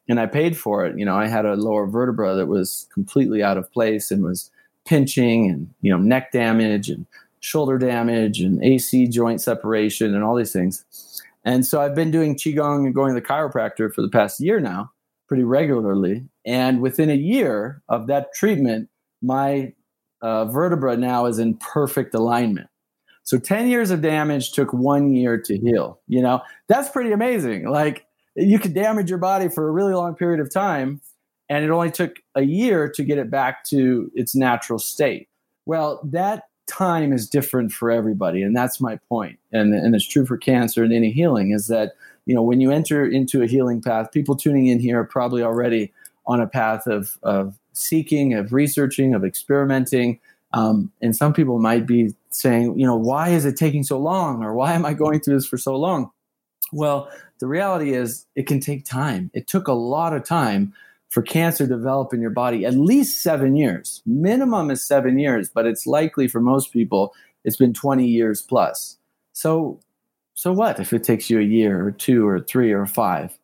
[0.10, 1.00] And I paid for it.
[1.00, 4.52] You know, I had a lower vertebra that was completely out of place and was
[4.86, 7.06] pinching and, you know, neck damage and
[7.40, 11.24] shoulder damage and AC joint separation and all these things.
[11.44, 14.60] And so I've been doing Qigong and going to the chiropractor for the past year
[14.60, 14.92] now,
[15.28, 16.24] pretty regularly.
[16.46, 18.90] And within a year of that treatment,
[19.22, 19.74] my
[20.22, 22.68] uh, vertebra now is in perfect alignment.
[23.24, 26.00] So 10 years of damage took one year to heal.
[26.08, 27.68] You know, that's pretty amazing.
[27.68, 28.06] Like
[28.36, 31.02] you could damage your body for a really long period of time,
[31.50, 35.30] and it only took a year to get it back to its natural state.
[35.66, 39.38] Well, that time is different for everybody and that's my point.
[39.52, 41.94] and, and it's true for cancer and any healing is that
[42.26, 45.44] you know when you enter into a healing path people tuning in here are probably
[45.44, 45.92] already
[46.26, 50.20] on a path of, of seeking of researching of experimenting
[50.54, 54.44] um, and some people might be saying you know why is it taking so long
[54.44, 56.10] or why am i going through this for so long
[56.74, 57.08] well
[57.40, 60.74] the reality is it can take time it took a lot of time
[61.10, 64.02] for cancer develop in your body at least seven years.
[64.06, 67.14] Minimum is seven years, but it's likely for most people
[67.46, 68.98] it's been 20 years plus.
[69.32, 69.80] So,
[70.34, 73.38] so what if it takes you a year or two or three or five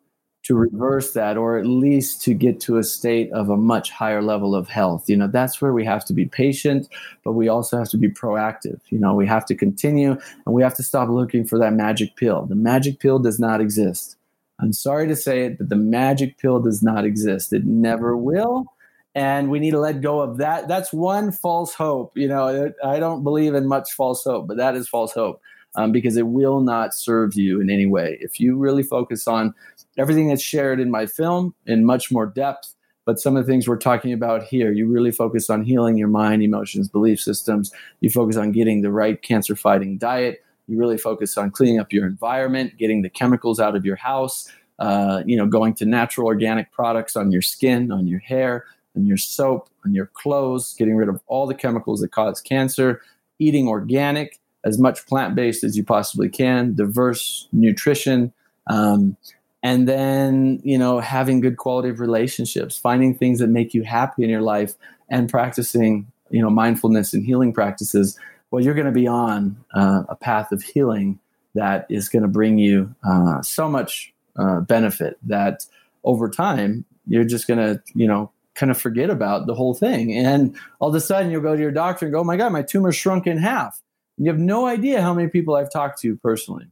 [0.43, 4.24] to reverse that, or at least to get to a state of a much higher
[4.24, 5.07] level of health?
[5.07, 6.89] You know, that's where we have to be patient,
[7.24, 8.80] but we also have to be proactive.
[8.89, 12.16] You know, we have to continue and we have to stop looking for that magic
[12.16, 12.47] pill.
[12.47, 14.18] The magic pill does not exist.
[14.62, 17.51] I'm sorry to say it, but the magic pill does not exist.
[17.51, 18.66] It never will.
[19.14, 20.68] And we need to let go of that.
[20.68, 22.18] That's one false hope.
[22.18, 25.41] You know, I don't believe in much false hope, but that is false hope
[25.76, 28.18] um, because it will not serve you in any way.
[28.22, 29.53] If you really focus on
[29.97, 33.68] everything that's shared in my film in much more depth, but some of the things
[33.68, 37.72] we're talking about here, you really focus on healing your mind, emotions, belief systems.
[37.99, 41.91] You focus on getting the right cancer fighting diet You really focus on cleaning up
[41.91, 44.49] your environment, getting the chemicals out of your house,
[44.80, 48.65] uh, you know, going to natural organic products on your skin, on your hair,
[48.95, 53.01] on your soap, on your clothes, getting rid of all the chemicals that cause cancer,
[53.38, 58.32] eating organic, as much plant based as you possibly can, diverse nutrition.
[58.67, 59.17] Um,
[59.63, 64.24] and then you know having good quality of relationships finding things that make you happy
[64.24, 64.74] in your life
[65.09, 68.17] and practicing you know mindfulness and healing practices
[68.52, 71.20] well you're going to be on uh, a path of healing
[71.56, 75.66] that is going to bring you uh, so much uh, benefit that
[76.04, 80.14] over time you're just going to you know kind of forget about the whole thing.
[80.14, 82.52] And all of a sudden you'll go to your doctor and go oh my god
[82.52, 83.82] my tumor shrunk in half.
[84.18, 86.66] And you have no idea how many people i've talked to personally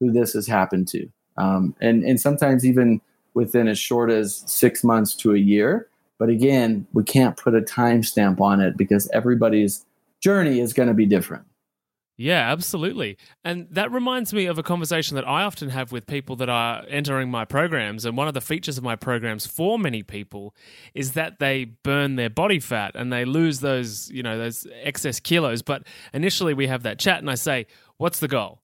[0.00, 1.08] who this has happened to.
[1.36, 3.00] Um, and and sometimes even
[3.34, 5.88] within as short as six months to a year.
[6.18, 9.84] But again, we can't put a timestamp on it because everybody's
[10.22, 11.44] journey is going to be different.
[12.20, 13.16] Yeah, absolutely.
[13.44, 16.82] And that reminds me of a conversation that I often have with people that are
[16.88, 18.04] entering my programs.
[18.04, 20.52] And one of the features of my programs for many people
[20.94, 25.20] is that they burn their body fat and they lose those, you know, those excess
[25.20, 25.62] kilos.
[25.62, 27.66] But initially we have that chat and I say,
[27.98, 28.62] What's the goal?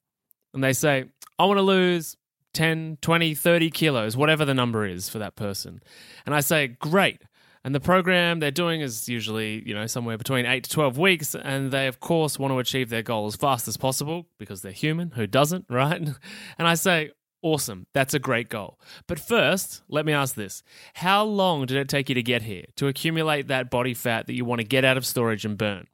[0.52, 1.04] And they say,
[1.38, 2.16] I want to lose
[2.54, 5.82] 10, 20, 30 kilos, whatever the number is for that person.
[6.24, 7.22] And I say, great.
[7.64, 11.34] And the program they're doing is usually, you know, somewhere between 8 to 12 weeks.
[11.34, 14.72] And they, of course, want to achieve their goal as fast as possible because they're
[14.72, 15.12] human.
[15.12, 16.00] Who doesn't, right?
[16.00, 17.12] And I say,
[17.42, 17.86] awesome.
[17.94, 18.78] That's a great goal.
[19.06, 20.62] But first, let me ask this
[20.94, 24.34] How long did it take you to get here, to accumulate that body fat that
[24.34, 25.86] you want to get out of storage and burn?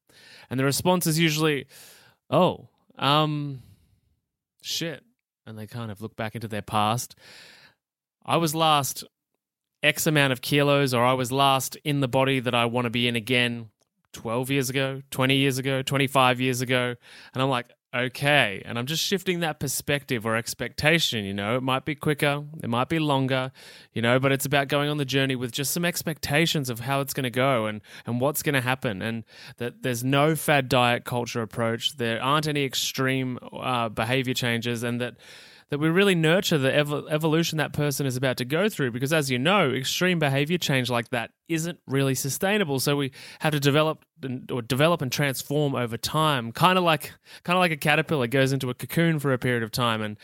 [0.50, 1.66] And the response is usually,
[2.28, 2.68] oh,
[2.98, 3.62] um,
[4.62, 5.04] shit
[5.50, 7.14] and they kind of look back into their past.
[8.24, 9.04] I was last
[9.82, 12.90] X amount of kilos, or I was last in the body that I want to
[12.90, 13.70] be in again
[14.12, 16.94] 12 years ago, 20 years ago, 25 years ago.
[17.32, 18.62] And I'm like, okay.
[18.64, 21.24] And I'm just shifting that perspective or expectation.
[21.24, 23.52] You know, it might be quicker, it might be longer,
[23.92, 27.00] you know, but it's about going on the journey with just some expectations of how
[27.00, 29.02] it's going to go and, and what's going to happen.
[29.02, 29.24] And
[29.56, 35.00] that there's no fad diet culture approach, there aren't any extreme uh, behavior changes, and
[35.00, 35.16] that
[35.70, 39.12] that we really nurture the ev- evolution that person is about to go through because
[39.12, 42.80] as you know extreme behavior change like that isn't really sustainable.
[42.80, 47.12] So we have to develop and, or develop and transform over time kind of like
[47.44, 50.02] kind of like a caterpillar goes into a cocoon for a period of time.
[50.02, 50.18] And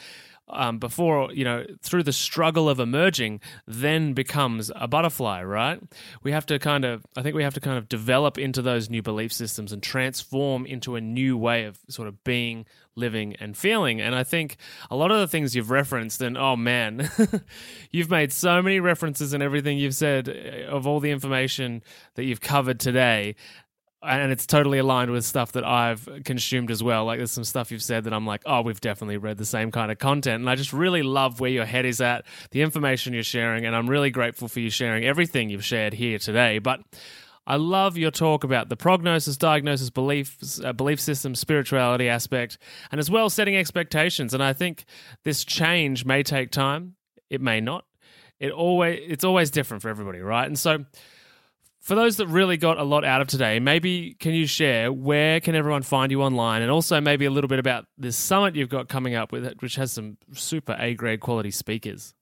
[0.49, 5.81] um, before you know through the struggle of emerging then becomes a butterfly right?
[6.23, 8.89] We have to kind of i think we have to kind of develop into those
[8.89, 13.57] new belief systems and transform into a new way of sort of being living and
[13.57, 14.01] feeling.
[14.01, 14.57] And i think
[14.91, 17.11] a lot of the things you've referenced and oh man
[17.91, 21.83] you've made so many references and everything you've said uh, of all the information
[22.15, 23.35] that you've covered today
[24.07, 27.05] and it's totally aligned with stuff that I've consumed as well.
[27.05, 29.71] Like there's some stuff you've said that I'm like, oh, we've definitely read the same
[29.71, 30.41] kind of content.
[30.41, 33.75] And I just really love where your head is at, the information you're sharing, and
[33.75, 36.59] I'm really grateful for you sharing everything you've shared here today.
[36.59, 36.81] But
[37.47, 42.59] I love your talk about the prognosis, diagnosis, belief, uh, belief system, spirituality aspect,
[42.91, 44.35] and as well setting expectations.
[44.35, 44.85] And I think
[45.23, 46.97] this change may take time.
[47.31, 47.85] It may not.
[48.41, 50.47] It always it's always different for everybody, right?
[50.47, 50.85] And so
[51.87, 55.39] for those that really got a lot out of today, maybe can you share where
[55.39, 58.69] can everyone find you online, and also maybe a little bit about this summit you've
[58.69, 62.13] got coming up with, it, which has some super A grade quality speakers.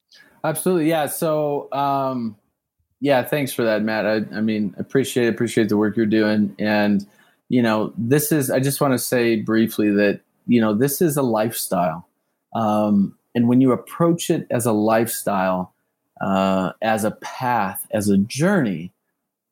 [0.44, 1.06] Absolutely, yeah.
[1.06, 2.36] So, um,
[3.00, 4.04] yeah, thanks for that, Matt.
[4.04, 7.06] I, I mean, appreciate appreciate the work you're doing, and
[7.48, 8.50] you know, this is.
[8.50, 12.06] I just want to say briefly that you know this is a lifestyle,
[12.54, 15.72] um, and when you approach it as a lifestyle,
[16.20, 18.92] uh, as a path, as a journey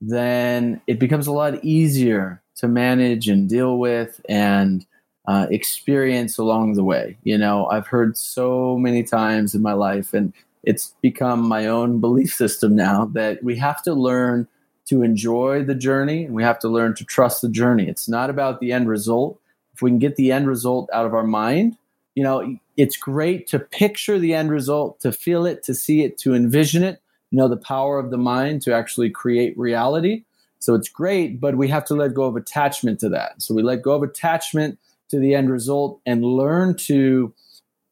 [0.05, 4.85] then it becomes a lot easier to manage and deal with and
[5.29, 7.17] uh, experience along the way.
[7.23, 10.33] You know, I've heard so many times in my life, and
[10.65, 14.49] it's become my own belief system now that we have to learn
[14.87, 17.89] to enjoy the journey and we have to learn to trust the journey.
[17.89, 19.39] It's not about the end result.
[19.73, 21.77] If we can get the end result out of our mind,
[22.17, 26.19] you know, it's great to picture the end result, to feel it, to see it,
[26.19, 27.02] to envision it
[27.39, 30.25] know the power of the mind to actually create reality.
[30.59, 33.43] So it's great, but we have to let go of attachment to that.
[33.43, 34.79] So we let go of attachment
[35.11, 37.35] to the end result and learn to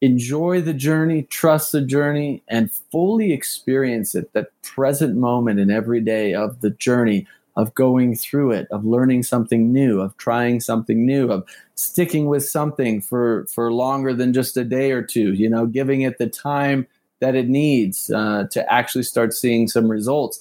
[0.01, 6.01] enjoy the journey, trust the journey, and fully experience it that present moment in every
[6.01, 7.26] day of the journey
[7.57, 12.49] of going through it, of learning something new, of trying something new, of sticking with
[12.49, 16.28] something for, for longer than just a day or two, you know, giving it the
[16.28, 16.86] time
[17.21, 20.41] that it needs uh, to actually start seeing some results.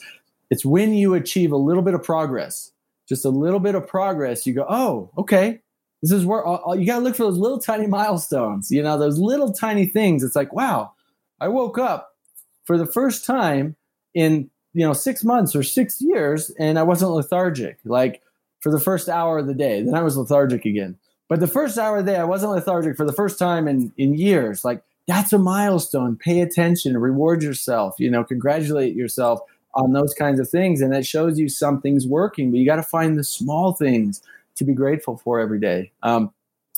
[0.50, 2.72] It's when you achieve a little bit of progress,
[3.08, 5.60] just a little bit of progress, you go, oh, okay,
[6.02, 8.82] This is where all, all, you got to look for those little tiny milestones, you
[8.82, 10.24] know, those little tiny things.
[10.24, 10.94] It's like, wow,
[11.42, 12.16] I woke up
[12.66, 13.76] for the first time
[14.14, 17.80] in, you know, six months or six years and I wasn't lethargic.
[17.84, 18.22] Like
[18.62, 20.98] for the first hour of the day, then I was lethargic again.
[21.28, 23.92] But the first hour of the day, I wasn't lethargic for the first time in,
[23.98, 24.64] in years.
[24.64, 26.16] Like that's a milestone.
[26.16, 29.40] Pay attention, reward yourself, you know, congratulate yourself
[29.74, 30.82] on those kinds of things.
[30.82, 34.22] And it shows you something's working, but you got to find the small things
[34.56, 35.92] to be grateful for every day.
[36.04, 36.32] Um,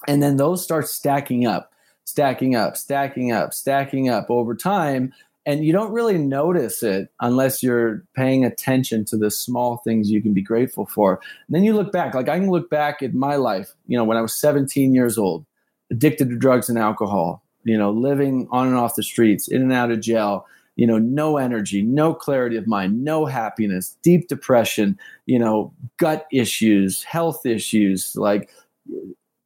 [0.08, 1.74] and then those start stacking up,
[2.06, 5.14] stacking up, stacking up, stacking up over time.
[5.46, 10.22] And you don't really notice it unless you're paying attention to the small things you
[10.22, 11.20] can be grateful for.
[11.48, 14.06] And then you look back, like I can look back at my life, you know,
[14.06, 15.46] when I was 17 years old,
[15.92, 19.74] addicted to drugs and alcohol, you know, living on and off the streets, in and
[19.74, 20.46] out of jail,
[20.76, 26.26] you know, no energy, no clarity of mind, no happiness, deep depression, you know, gut
[26.32, 28.50] issues, health issues, like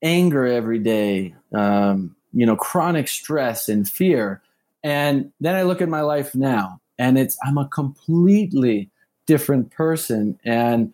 [0.02, 4.42] anger every day, um, you know, chronic stress and fear.
[4.84, 8.92] And then I look at my life now and it's, I'm a completely
[9.26, 10.40] different person.
[10.46, 10.94] And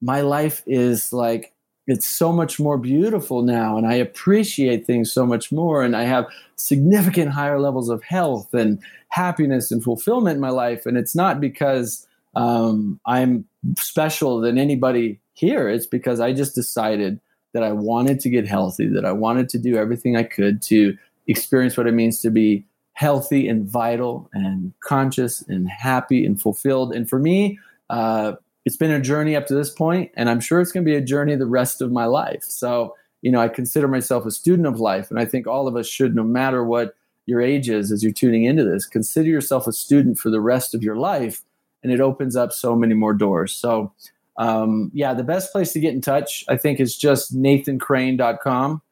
[0.00, 1.54] my life is like
[1.92, 6.02] it's so much more beautiful now and i appreciate things so much more and i
[6.02, 6.26] have
[6.56, 11.40] significant higher levels of health and happiness and fulfillment in my life and it's not
[11.40, 13.44] because um, i'm
[13.76, 15.68] special than anybody here.
[15.68, 17.18] It's because i just decided
[17.54, 20.96] that i wanted to get healthy that i wanted to do everything i could to
[21.26, 22.64] experience what it means to be
[23.00, 26.94] healthy and vital and conscious and happy and fulfilled.
[26.94, 28.34] And for me uh,
[28.70, 30.94] it's been a journey up to this point, and I'm sure it's going to be
[30.94, 32.44] a journey the rest of my life.
[32.44, 35.74] So, you know, I consider myself a student of life, and I think all of
[35.74, 36.94] us should, no matter what
[37.26, 40.72] your age is, as you're tuning into this, consider yourself a student for the rest
[40.72, 41.42] of your life,
[41.82, 43.50] and it opens up so many more doors.
[43.50, 43.92] So,
[44.36, 48.82] um, yeah, the best place to get in touch, I think, is just nathancrane.com.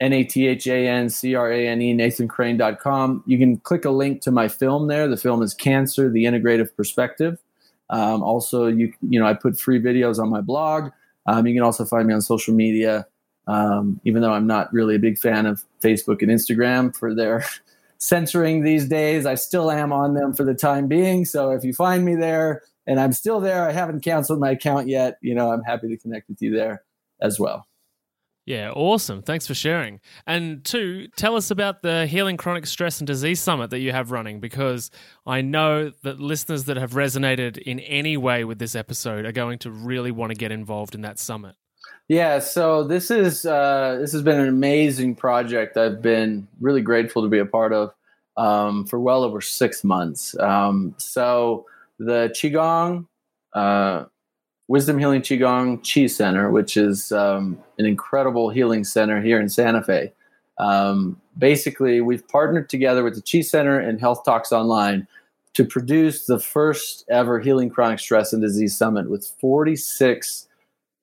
[0.00, 3.24] N A T H A N C R A N E, nathancrane.com.
[3.26, 5.08] You can click a link to my film there.
[5.08, 7.38] The film is Cancer, the Integrative Perspective.
[7.90, 10.90] Um, also, you you know I put free videos on my blog.
[11.26, 13.06] Um, you can also find me on social media.
[13.46, 17.44] Um, even though I'm not really a big fan of Facebook and Instagram for their
[17.98, 21.24] censoring these days, I still am on them for the time being.
[21.24, 24.86] So if you find me there and I'm still there, I haven't canceled my account
[24.86, 25.18] yet.
[25.22, 26.84] You know, I'm happy to connect with you there
[27.22, 27.66] as well.
[28.48, 29.20] Yeah, awesome.
[29.20, 30.00] Thanks for sharing.
[30.26, 34.10] And two, tell us about the Healing Chronic Stress and Disease Summit that you have
[34.10, 34.90] running because
[35.26, 39.58] I know that listeners that have resonated in any way with this episode are going
[39.58, 41.56] to really want to get involved in that summit.
[42.08, 45.76] Yeah, so this is uh, this has been an amazing project.
[45.76, 47.92] I've been really grateful to be a part of
[48.38, 50.34] um, for well over six months.
[50.38, 51.66] Um, so
[51.98, 53.08] the qigong,
[53.52, 54.04] uh,
[54.68, 59.82] Wisdom Healing Qigong Chi Center, which is um, an incredible healing center here in Santa
[59.82, 60.12] Fe.
[60.58, 65.08] Um, basically, we've partnered together with the Chi Center and Health Talks Online
[65.54, 70.46] to produce the first ever Healing Chronic Stress and Disease Summit with 46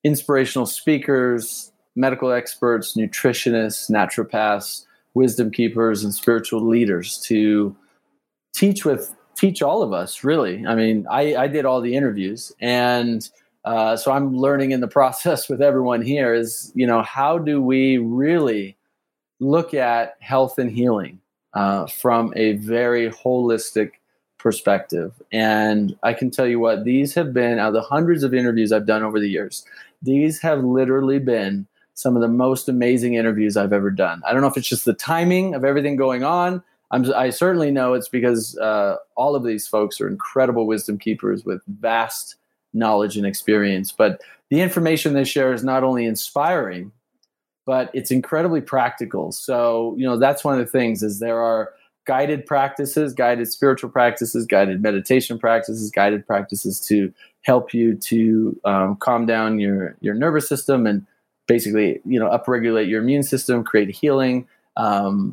[0.04, 7.74] inspirational speakers, medical experts, nutritionists, naturopaths, wisdom keepers, and spiritual leaders to
[8.54, 12.52] teach with teach all of us really i mean i, I did all the interviews
[12.58, 13.28] and
[13.66, 17.60] uh, so I'm learning in the process with everyone here is, you know, how do
[17.60, 18.76] we really
[19.40, 21.20] look at health and healing
[21.52, 23.92] uh, from a very holistic
[24.38, 25.12] perspective?
[25.32, 28.72] And I can tell you what, these have been, out of the hundreds of interviews
[28.72, 29.64] I've done over the years,
[30.00, 34.22] these have literally been some of the most amazing interviews I've ever done.
[34.26, 36.62] I don't know if it's just the timing of everything going on.
[36.92, 41.44] I'm, i certainly know it's because uh, all of these folks are incredible wisdom keepers
[41.44, 42.36] with vast
[42.76, 43.92] knowledge and experience.
[43.92, 44.20] But
[44.50, 46.92] the information they share is not only inspiring,
[47.64, 49.32] but it's incredibly practical.
[49.32, 51.72] So, you know, that's one of the things is there are
[52.06, 57.12] guided practices, guided spiritual practices, guided meditation practices, guided practices to
[57.42, 61.04] help you to um, calm down your your nervous system and
[61.48, 64.46] basically, you know, upregulate your immune system, create healing,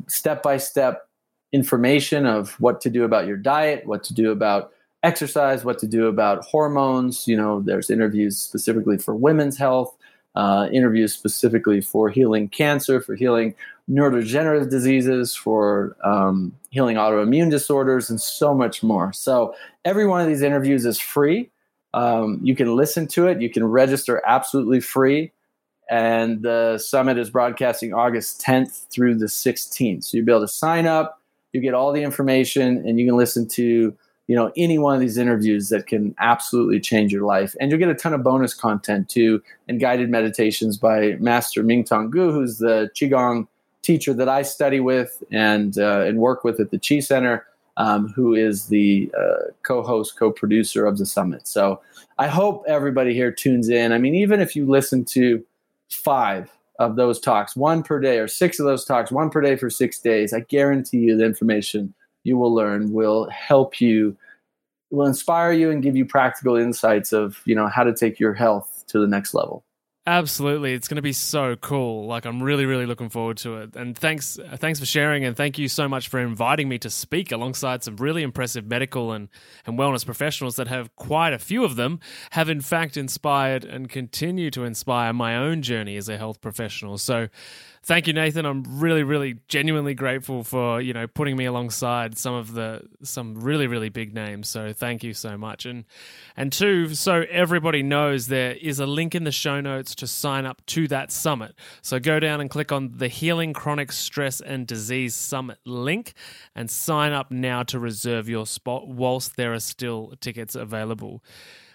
[0.08, 1.08] step by step
[1.52, 4.72] information of what to do about your diet, what to do about
[5.04, 7.28] exercise, what to do about hormones.
[7.28, 9.94] You know, there's interviews specifically for women's health,
[10.34, 13.54] uh, interviews specifically for healing cancer, for healing
[13.88, 19.12] neurodegenerative diseases, for um, healing autoimmune disorders, and so much more.
[19.12, 21.50] So every one of these interviews is free.
[21.92, 23.40] Um, you can listen to it.
[23.40, 25.32] You can register absolutely free.
[25.90, 30.04] And the summit is broadcasting August 10th through the 16th.
[30.04, 31.20] So you'll be able to sign up.
[31.52, 33.94] You get all the information, and you can listen to
[34.26, 37.54] you know any one of these interviews that can absolutely change your life.
[37.60, 42.10] And you'll get a ton of bonus content too and guided meditations by master Mingtong
[42.10, 43.46] Gu who's the qigong
[43.82, 47.46] teacher that i study with and uh, and work with at the chi center
[47.76, 51.46] um, who is the uh, co-host co-producer of the summit.
[51.46, 51.80] So
[52.18, 53.92] i hope everybody here tunes in.
[53.92, 55.44] I mean even if you listen to
[55.90, 59.54] five of those talks one per day or six of those talks one per day
[59.54, 61.94] for six days i guarantee you the information
[62.24, 64.16] you will learn will help you
[64.90, 68.34] will inspire you and give you practical insights of you know how to take your
[68.34, 69.64] health to the next level
[70.06, 72.06] Absolutely, it's going to be so cool.
[72.06, 73.74] Like I'm really, really looking forward to it.
[73.74, 77.32] And thanks, thanks for sharing, and thank you so much for inviting me to speak
[77.32, 79.30] alongside some really impressive medical and
[79.64, 82.00] and wellness professionals that have quite a few of them
[82.32, 86.98] have in fact inspired and continue to inspire my own journey as a health professional.
[86.98, 87.28] So
[87.84, 88.46] thank you, Nathan.
[88.46, 93.40] I'm really, really genuinely grateful for you know putting me alongside some of the some
[93.40, 94.48] really, really big names.
[94.48, 95.66] So thank you so much.
[95.66, 95.84] And
[96.36, 100.46] and two, so everybody knows there is a link in the show notes to sign
[100.46, 101.54] up to that summit.
[101.82, 106.14] So go down and click on the Healing Chronic Stress and Disease Summit link
[106.54, 111.22] and sign up now to reserve your spot whilst there are still tickets available.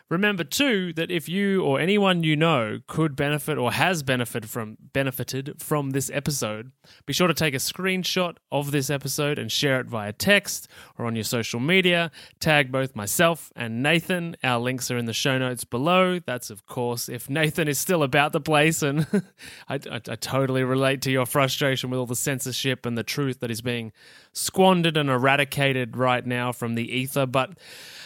[0.10, 4.76] Remember too that if you or anyone you know could benefit or has benefited from
[4.92, 6.72] benefited from this episode,
[7.06, 11.06] be sure to take a screenshot of this episode and share it via text or
[11.06, 12.10] on your social media.
[12.40, 14.36] Tag both myself and Nathan.
[14.44, 16.18] Our links are in the show notes below.
[16.18, 19.06] That's of course if Nathan is still about the place, and
[19.70, 23.42] I, I, I totally relate to your frustration with all the censorship and the truth
[23.42, 23.92] that is being
[24.34, 27.28] squandered and eradicated right now from the ether.
[27.28, 27.60] But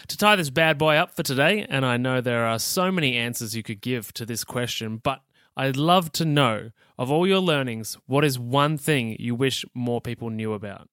[0.08, 3.16] to tie this bad boy up for today, and I know there are so many
[3.16, 5.22] answers you could give to this question, but
[5.56, 10.00] I'd love to know of all your learnings, what is one thing you wish more
[10.00, 10.88] people knew about?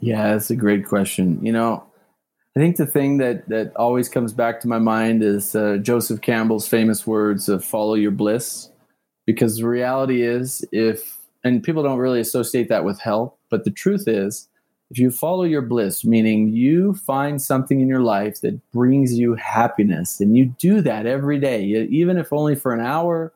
[0.00, 1.44] Yeah, that's a great question.
[1.44, 1.84] You know,
[2.56, 6.20] I think the thing that that always comes back to my mind is uh, Joseph
[6.20, 8.70] Campbell's famous words of "follow your bliss,"
[9.26, 13.70] because the reality is, if and people don't really associate that with health, but the
[13.70, 14.48] truth is,
[14.90, 19.34] if you follow your bliss, meaning you find something in your life that brings you
[19.34, 23.32] happiness, and you do that every day, even if only for an hour,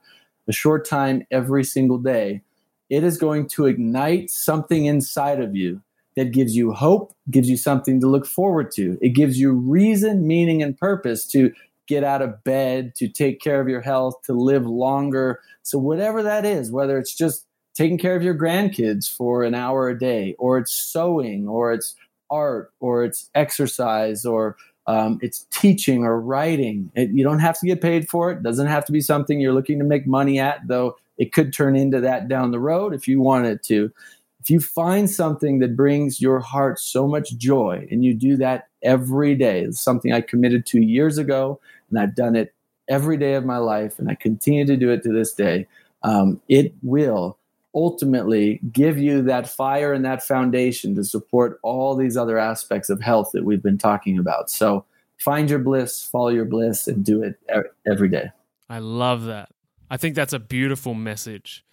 [0.49, 2.43] a short time every single day,
[2.89, 5.81] it is going to ignite something inside of you
[6.17, 8.99] that gives you hope, gives you something to look forward to.
[9.01, 11.53] It gives you reason, meaning, and purpose to
[11.87, 15.41] get out of bed, to take care of your health, to live longer.
[15.63, 19.89] So, whatever that is, whether it's just taking care of your grandkids for an hour
[19.89, 21.95] a day, or it's sewing, or it's
[22.31, 24.57] art, or it's exercise, or
[24.87, 26.91] um, it's teaching or writing.
[26.95, 28.43] It, you don't have to get paid for it.
[28.43, 31.77] Doesn't have to be something you're looking to make money at, though it could turn
[31.77, 33.93] into that down the road if you want it to.
[34.41, 38.69] If you find something that brings your heart so much joy and you do that
[38.83, 41.61] every day, it's something I committed to years ago,
[41.91, 42.55] and I've done it
[42.89, 45.67] every day of my life, and I continue to do it to this day.
[46.03, 47.37] Um, it will
[47.75, 53.01] ultimately give you that fire and that foundation to support all these other aspects of
[53.01, 54.51] health that we've been talking about.
[54.51, 54.85] So
[55.19, 57.39] find your bliss, follow your bliss, and do it
[57.87, 58.31] every day.
[58.69, 59.51] I love that.
[59.91, 61.65] I think that's a beautiful message.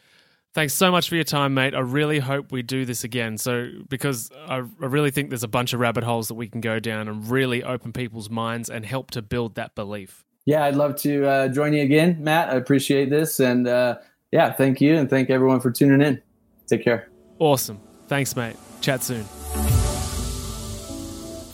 [0.53, 1.75] Thanks so much for your time, mate.
[1.75, 3.37] I really hope we do this again.
[3.37, 6.61] So, because I, I really think there's a bunch of rabbit holes that we can
[6.61, 10.25] go down and really open people's minds and help to build that belief.
[10.45, 12.49] Yeah, I'd love to uh, join you again, Matt.
[12.49, 13.39] I appreciate this.
[13.39, 13.97] And, uh,
[14.31, 16.21] yeah, thank you and thank everyone for tuning in.
[16.67, 17.09] Take care.
[17.39, 17.79] Awesome.
[18.07, 18.55] Thanks, mate.
[18.81, 19.25] Chat soon.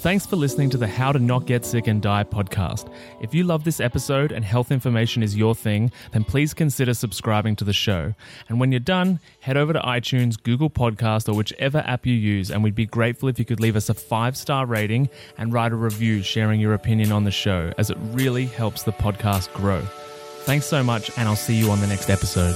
[0.03, 2.93] Thanks for listening to the How to Not Get Sick and Die podcast.
[3.21, 7.55] If you love this episode and health information is your thing, then please consider subscribing
[7.55, 8.13] to the show.
[8.49, 12.51] And when you're done, head over to iTunes, Google Podcast, or whichever app you use,
[12.51, 15.71] and we'd be grateful if you could leave us a five star rating and write
[15.71, 19.87] a review sharing your opinion on the show, as it really helps the podcast grow.
[20.45, 22.55] Thanks so much, and I'll see you on the next episode.